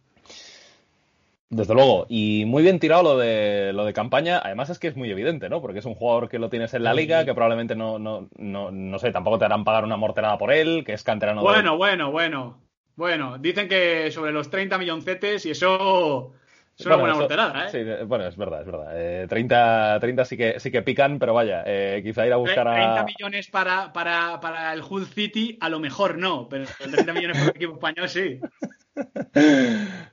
[1.52, 4.96] Desde luego, y muy bien tirado lo de lo de campaña, además es que es
[4.96, 5.62] muy evidente, ¿no?
[5.62, 8.70] Porque es un jugador que lo tienes en la liga, que probablemente no, no, no,
[8.70, 11.78] no sé, tampoco te harán pagar una morterada por él, que es canterano Bueno, de...
[11.78, 12.62] bueno, bueno.
[12.96, 16.34] Bueno, dicen que sobre los 30 milloncetes y eso
[16.78, 17.70] es una buena morterada, ¿eh?
[17.72, 18.92] Sí, bueno, es verdad, es verdad.
[18.94, 22.68] Eh, 30, 30 sí que sí que pican, pero vaya, eh, quizá ir a buscar
[22.68, 26.66] 30 a 30 millones para, para, para el Hull City a lo mejor no, pero
[26.78, 28.40] 30 millones para el equipo español sí.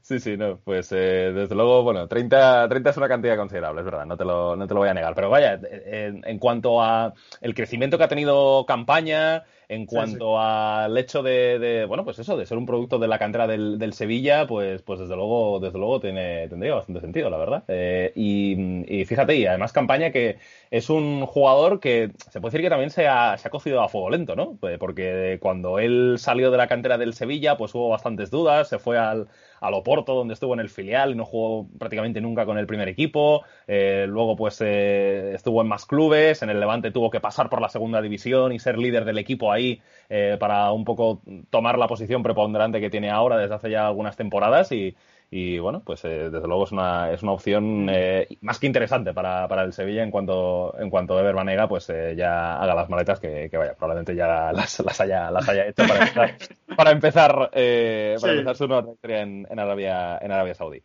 [0.03, 3.85] Sí, sí, no, pues eh, desde luego, bueno, 30, 30 es una cantidad considerable, es
[3.85, 5.15] verdad, no te lo, no te lo voy a negar.
[5.15, 10.97] Pero vaya, en, en cuanto a el crecimiento que ha tenido campaña, En cuanto al
[10.97, 14.83] hecho de, bueno, pues eso, de ser un producto de la cantera del, Sevilla, pues,
[14.83, 17.65] pues desde luego, desde luego tiene, tendría bastante sentido, la verdad.
[17.69, 20.39] Eh, y, fíjate, y además campaña que
[20.71, 23.89] es un jugador que se puede decir que también se ha, se ha cocido a
[23.89, 24.57] fuego lento, ¿no?
[24.61, 28.79] Pues porque cuando él salió de la cantera del Sevilla, pues hubo bastantes dudas, se
[28.79, 29.29] fue al,
[29.61, 32.89] al Oporto, donde estuvo en el filial y no jugó prácticamente nunca con el primer
[32.89, 33.45] equipo.
[33.67, 36.43] Eh, luego, pues eh, estuvo en más clubes.
[36.43, 39.53] En el Levante tuvo que pasar por la segunda división y ser líder del equipo
[39.53, 43.87] ahí eh, para un poco tomar la posición preponderante que tiene ahora desde hace ya
[43.87, 44.73] algunas temporadas.
[44.73, 44.97] Y,
[45.31, 49.13] y bueno, pues eh, desde luego es una, es una opción eh, más que interesante
[49.13, 52.89] para, para, el Sevilla en cuanto, en cuanto Ever Banega pues eh, ya haga las
[52.89, 56.37] maletas que, que, vaya, probablemente ya las, las, haya, las haya hecho para empezar,
[56.77, 60.83] para empezar, para empezar su nueva trayectoria en, en, Arabia, en Arabia Saudí.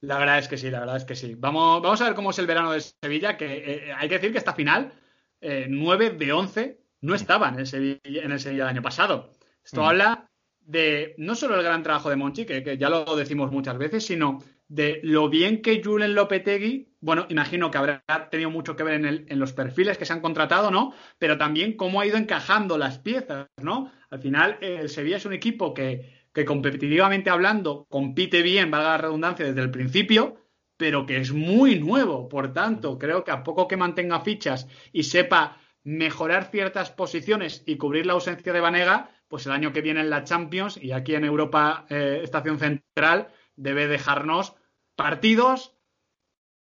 [0.00, 1.34] La verdad es que sí, la verdad es que sí.
[1.36, 4.38] Vamos, vamos a ver cómo es el verano de Sevilla, que hay que decir que
[4.38, 4.92] esta final,
[5.40, 9.32] 9 de 11 no estaban en el Sevilla, en el Sevilla del año pasado.
[9.64, 9.84] Esto mm.
[9.84, 10.28] habla
[10.60, 14.38] de no solo el gran trabajo de Monchi, que, ya lo decimos muchas veces, sino
[14.68, 19.26] de lo bien que Julen Lopetegui, bueno, imagino que habrá tenido mucho que ver en,
[19.28, 20.92] en, los perfiles que se han contratado, ¿no?
[21.18, 23.90] Pero también cómo ha ido encajando las piezas, ¿no?
[24.10, 28.98] Al final, el Sevilla es un equipo que, que competitivamente hablando compite bien, valga la
[28.98, 30.36] redundancia, desde el principio,
[30.76, 32.28] pero que es muy nuevo.
[32.28, 37.76] Por tanto, creo que a poco que mantenga fichas y sepa mejorar ciertas posiciones y
[37.76, 41.14] cubrir la ausencia de Vanega, pues el año que viene en la Champions y aquí
[41.14, 44.54] en Europa eh, Estación Central debe dejarnos
[44.96, 45.74] partidos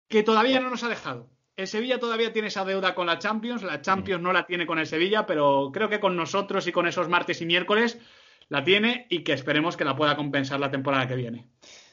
[0.08, 1.33] que todavía no nos ha dejado.
[1.56, 4.80] El Sevilla todavía tiene esa deuda con la Champions, la Champions no la tiene con
[4.80, 8.00] el Sevilla, pero creo que con nosotros y con esos martes y miércoles
[8.50, 11.46] la tiene y que esperemos que la pueda compensar la temporada que viene.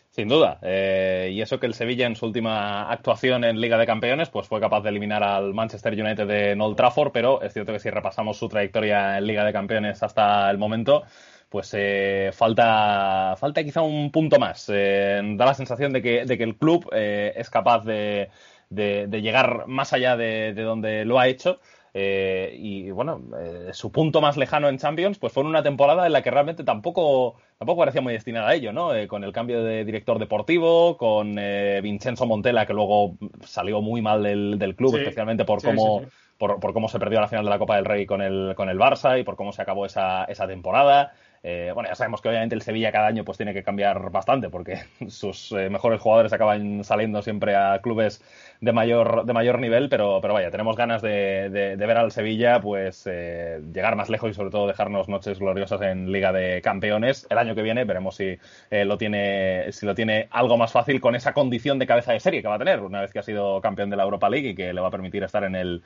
[0.08, 0.58] Sin duda.
[0.62, 4.48] Eh, y eso que el Sevilla en su última actuación en Liga de Campeones pues
[4.48, 7.90] fue capaz de eliminar al Manchester United de Old Trafford, pero es cierto que si
[7.90, 11.02] repasamos su trayectoria en Liga de Campeones hasta el momento,
[11.50, 14.70] pues eh, falta, falta quizá un punto más.
[14.72, 18.30] Eh, da la sensación de que, de que el club es capaz de,
[18.70, 21.60] de, llegar más allá de, de donde lo ha hecho.
[21.92, 26.06] Eh, y bueno, eh, su punto más lejano en Champions, pues fue en una temporada
[26.06, 28.94] en la que realmente tampoco, tampoco parecía muy destinada a ello, ¿no?
[28.94, 31.36] Eh, con el cambio de director deportivo, con
[31.82, 36.02] Vincenzo Montella, que luego salió muy mal del, club, especialmente por cómo.
[36.38, 38.70] por, por, cómo se perdió la final de la Copa del Rey con el, con
[38.70, 41.12] el Barça y por cómo se acabó esa, esa temporada.
[41.42, 44.50] Eh, bueno, ya sabemos que obviamente el Sevilla cada año pues tiene que cambiar bastante
[44.50, 48.22] porque sus eh, mejores jugadores acaban saliendo siempre a clubes
[48.60, 52.60] de mayor, de mayor nivel, pero, pero vaya, tenemos ganas de, de, ver al Sevilla
[52.60, 57.26] pues eh, llegar más lejos y sobre todo dejarnos noches gloriosas en Liga de Campeones.
[57.30, 58.36] El año que viene veremos si
[58.70, 62.42] lo tiene si lo tiene algo más fácil con esa condición de cabeza de serie
[62.42, 64.54] que va a tener una vez que ha sido campeón de la Europa League y
[64.54, 65.82] que le va a permitir estar en el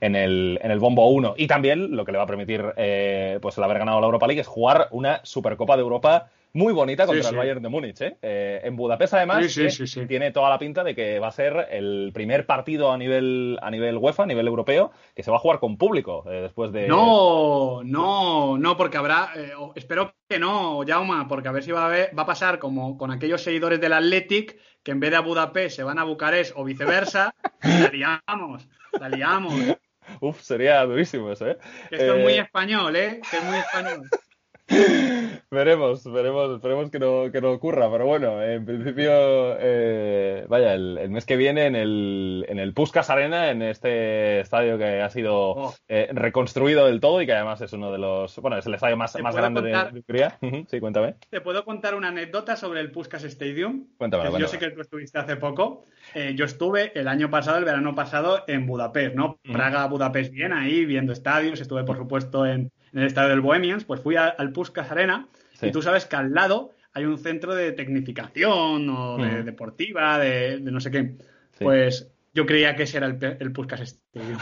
[0.00, 1.34] en el, en el bombo 1.
[1.36, 4.26] Y también lo que le va a permitir eh, pues el haber ganado la Europa
[4.26, 8.00] League es jugar una Supercopa de Europa muy bonita contra el Bayern de Múnich.
[8.00, 8.16] ¿eh?
[8.22, 8.60] ¿eh?
[8.64, 9.58] en Budapest, además,
[10.08, 13.70] tiene toda la pinta de que va a ser el primer partido a nivel, a
[13.70, 16.88] nivel UEFA, a nivel europeo, que se va a jugar con público eh, después de.
[16.88, 19.32] No, no, no, porque habrá.
[19.74, 23.10] espero que no, Jauma, porque a ver si va a, va a pasar como con
[23.10, 26.64] aquellos seguidores del Athletic que en vez de a Budapest se van a Bucarest o
[26.64, 27.34] viceversa.
[27.62, 28.68] la liamos,
[28.98, 29.54] la liamos.
[30.20, 31.58] Uf, sería durísimo eso, ¿eh?
[31.90, 33.20] esto es muy eh, español, ¿eh?
[33.30, 34.08] Que es muy español.
[35.50, 39.10] veremos, veremos, esperemos que no, que no ocurra, pero bueno, en principio,
[39.58, 44.76] eh, vaya, el, mes que viene en el, en el Puskas Arena, en este estadio
[44.76, 45.74] que ha sido oh.
[45.88, 48.96] eh, reconstruido del todo y que además es uno de los, bueno, es el estadio
[48.96, 50.38] más, más grande de, Hungría.
[50.68, 51.14] sí, cuéntame.
[51.30, 53.86] Te puedo contar una anécdota sobre el Puskas Stadium.
[53.96, 55.84] Cuéntame, Yo sé que tú estuviste hace poco.
[56.14, 59.38] Eh, yo estuve el año pasado, el verano pasado, en Budapest, ¿no?
[59.50, 61.60] Praga, Budapest, bien ahí, viendo estadios.
[61.60, 65.28] Estuve, por supuesto, en en el estadio del Bohemians, pues fui al Puskas Arena
[65.60, 70.58] y tú sabes que al lado hay un centro de tecnificación o de deportiva, de,
[70.60, 71.14] no sé qué.
[71.58, 74.38] Pues yo creía que ese era el, el Puskas Stadium.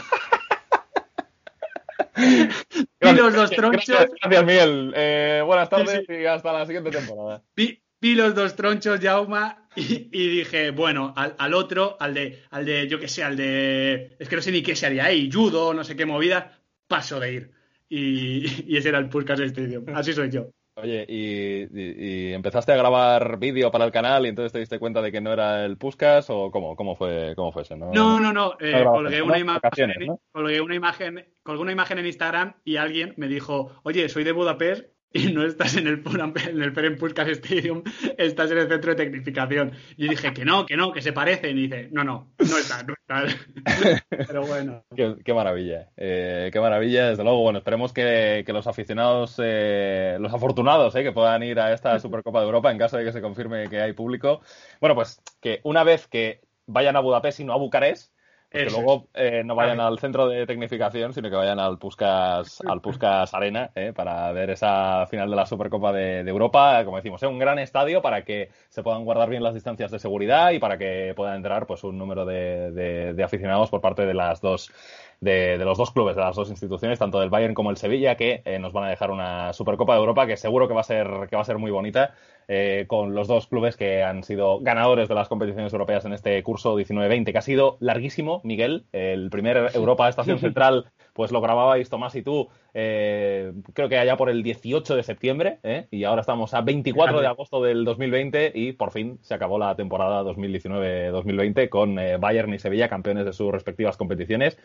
[2.17, 4.07] y los dos tronchos.
[4.21, 4.93] Gracias, Miguel.
[4.95, 7.43] Eh, buenas tardes y hasta la siguiente temporada.
[7.55, 7.81] Vi,
[8.15, 12.87] los dos tronchos, Jauma, y, y dije, bueno, al, al, otro, al de, al de,
[12.87, 14.15] yo qué sé, al de.
[14.19, 17.19] Es que no sé ni qué se haría ahí, judo, no sé qué movida, paso
[17.19, 17.56] de ir
[17.89, 19.85] y, ese era el Puskas Stadium.
[19.93, 20.49] Así soy yo.
[20.75, 25.11] Oye, y, empezaste a grabar vídeo para el canal y entonces te diste cuenta de
[25.11, 27.75] que no era el Puskas o cómo, cómo fue cómo fue eso?
[27.75, 28.53] No, no, no.
[28.59, 29.91] Eh, colgué, una imagen,
[30.31, 34.33] colgué, una imagen, colgué una imagen en Instagram y alguien me dijo, oye, soy de
[34.33, 36.03] Budapest y no estás en el,
[36.49, 37.83] en el Peren Puskas Stadium,
[38.17, 39.71] estás en el centro de tecnificación.
[39.95, 41.57] Y dije que no, que no, que se parecen.
[41.57, 43.25] Y dice, no, no, no está, no está.
[44.09, 44.83] Pero bueno.
[44.95, 47.09] Qué, maravilla, eh, qué maravilla.
[47.09, 51.73] Desde luego, bueno, esperemos que, los aficionados, eh, los afortunados, eh, que puedan ir a
[51.73, 54.41] esta Supercopa de Europa en caso de que se confirme que hay público.
[54.81, 58.11] Bueno, pues que una vez que vayan a Budapest y no a Bucarest,
[58.49, 62.81] que luego eh, no vayan al centro de tecnificación, sino que vayan al Puskas, al
[62.81, 66.83] Puskas Arena eh, para ver esa final de la Supercopa de, Europa.
[66.85, 69.99] Como decimos, es un gran estadio para que se puedan guardar bien las distancias de
[69.99, 74.39] seguridad y para que puedan entrar pues un número de aficionados por parte de las
[74.41, 74.71] dos
[75.19, 78.41] de, los dos clubes, de las dos instituciones, tanto del Bayern como el Sevilla, que
[78.45, 81.07] eh, nos van a dejar una Supercopa de Europa que seguro que va a ser,
[81.29, 82.13] que va a ser muy bonita,
[82.47, 86.41] eh, con los dos clubes que han sido ganadores de las competiciones europeas en este
[86.43, 88.85] curso 19-20, que ha sido larguísimo, Miguel.
[88.91, 94.17] El primer Europa Estación Central, pues lo grababais Tomás y tú, eh, creo que allá
[94.17, 95.59] por el 18 de septiembre,
[95.89, 99.75] y ahora estamos a 24 de agosto del 2020 y por fin se acabó la
[99.75, 104.57] temporada 2019-2020 con Bayern y Sevilla campeones de sus respectivas competiciones.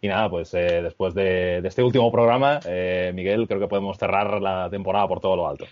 [0.00, 4.40] Y nada, pues eh, después de, este último programa, eh, Miguel, creo que podemos cerrar
[4.40, 5.66] la temporada por todo lo alto.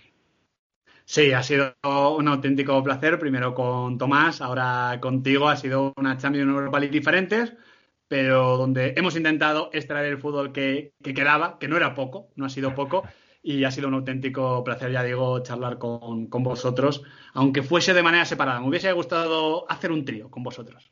[1.05, 5.47] Sí, ha sido un auténtico placer, primero con Tomás, ahora contigo.
[5.47, 7.53] Ha sido una Champions Europa League diferentes,
[8.09, 12.49] pero donde hemos intentado extraer el fútbol que, quedaba, que no era poco, no ha
[12.49, 13.03] sido poco,
[13.41, 17.03] y ha sido un auténtico placer, ya digo, charlar con, con vosotros,
[17.33, 18.59] aunque fuese de manera separada.
[18.59, 20.91] Me hubiese gustado hacer un trío con vosotros.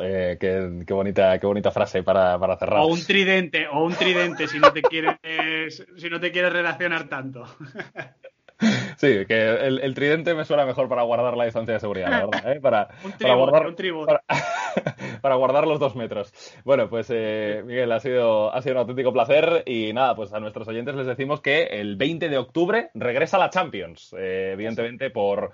[0.00, 2.80] Eh, qué, bonita, qué bonita frase para, para, cerrar.
[2.80, 7.08] O un tridente, o un tridente si no te quieres, si no te quieres relacionar
[7.08, 7.44] tanto.
[8.96, 12.52] Sí, que el, tridente me suena mejor para guardar la distancia de seguridad, la verdad.
[12.52, 12.60] ¿eh?
[12.60, 12.88] Para,
[13.20, 13.74] para, guardar,
[15.20, 16.32] para, guardar los dos metros.
[16.64, 20.40] Bueno, pues eh, Miguel, ha sido, ha sido un auténtico placer y nada, pues a
[20.40, 24.14] nuestros oyentes les decimos que el 20 de octubre regresa la Champions.
[24.18, 25.52] Eh, evidentemente, por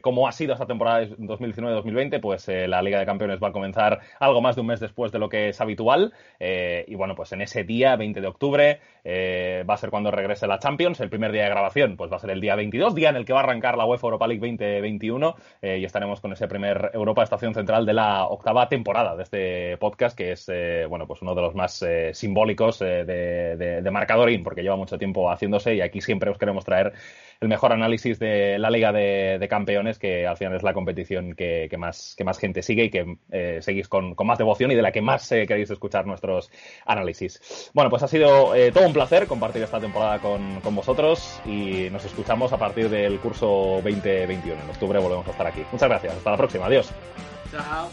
[0.00, 4.40] cómo ha sido esta temporada 2019-2020, pues la Liga de Campeones va a comenzar algo
[4.40, 6.12] más de un mes después de lo que es habitual.
[6.40, 10.58] y bueno, pues en ese día, 20 de octubre, va a ser cuando regrese la
[10.58, 13.16] Champions, el primer día de grabación pues va a ser el día 22, día en
[13.16, 16.48] el que va a arrancar la UEFA Europa League 2021 eh, y estaremos con ese
[16.48, 21.06] primer Europa Estación Central de la octava temporada de este podcast, que es eh, bueno
[21.06, 25.30] pues uno de los más eh, simbólicos de, de, de Marcadorín, porque lleva mucho tiempo
[25.30, 26.92] haciéndose y aquí siempre os queremos traer
[27.40, 31.68] el mejor análisis de la Liga de, Campeones, que al final es la competición que,
[31.78, 34.92] más, que más gente sigue y que eh, seguís con, más devoción y de la
[34.92, 36.50] que más eh, queréis escuchar nuestros
[36.84, 37.70] análisis.
[37.72, 41.88] Bueno, pues ha sido eh, todo un placer compartir esta temporada con, con vosotros y
[41.90, 44.62] nos escuchamos a partir del curso 2021.
[44.62, 45.62] En octubre volvemos a estar aquí.
[45.72, 46.14] Muchas gracias.
[46.14, 46.66] Hasta la próxima.
[46.66, 46.92] Adiós.
[47.50, 47.88] Chao.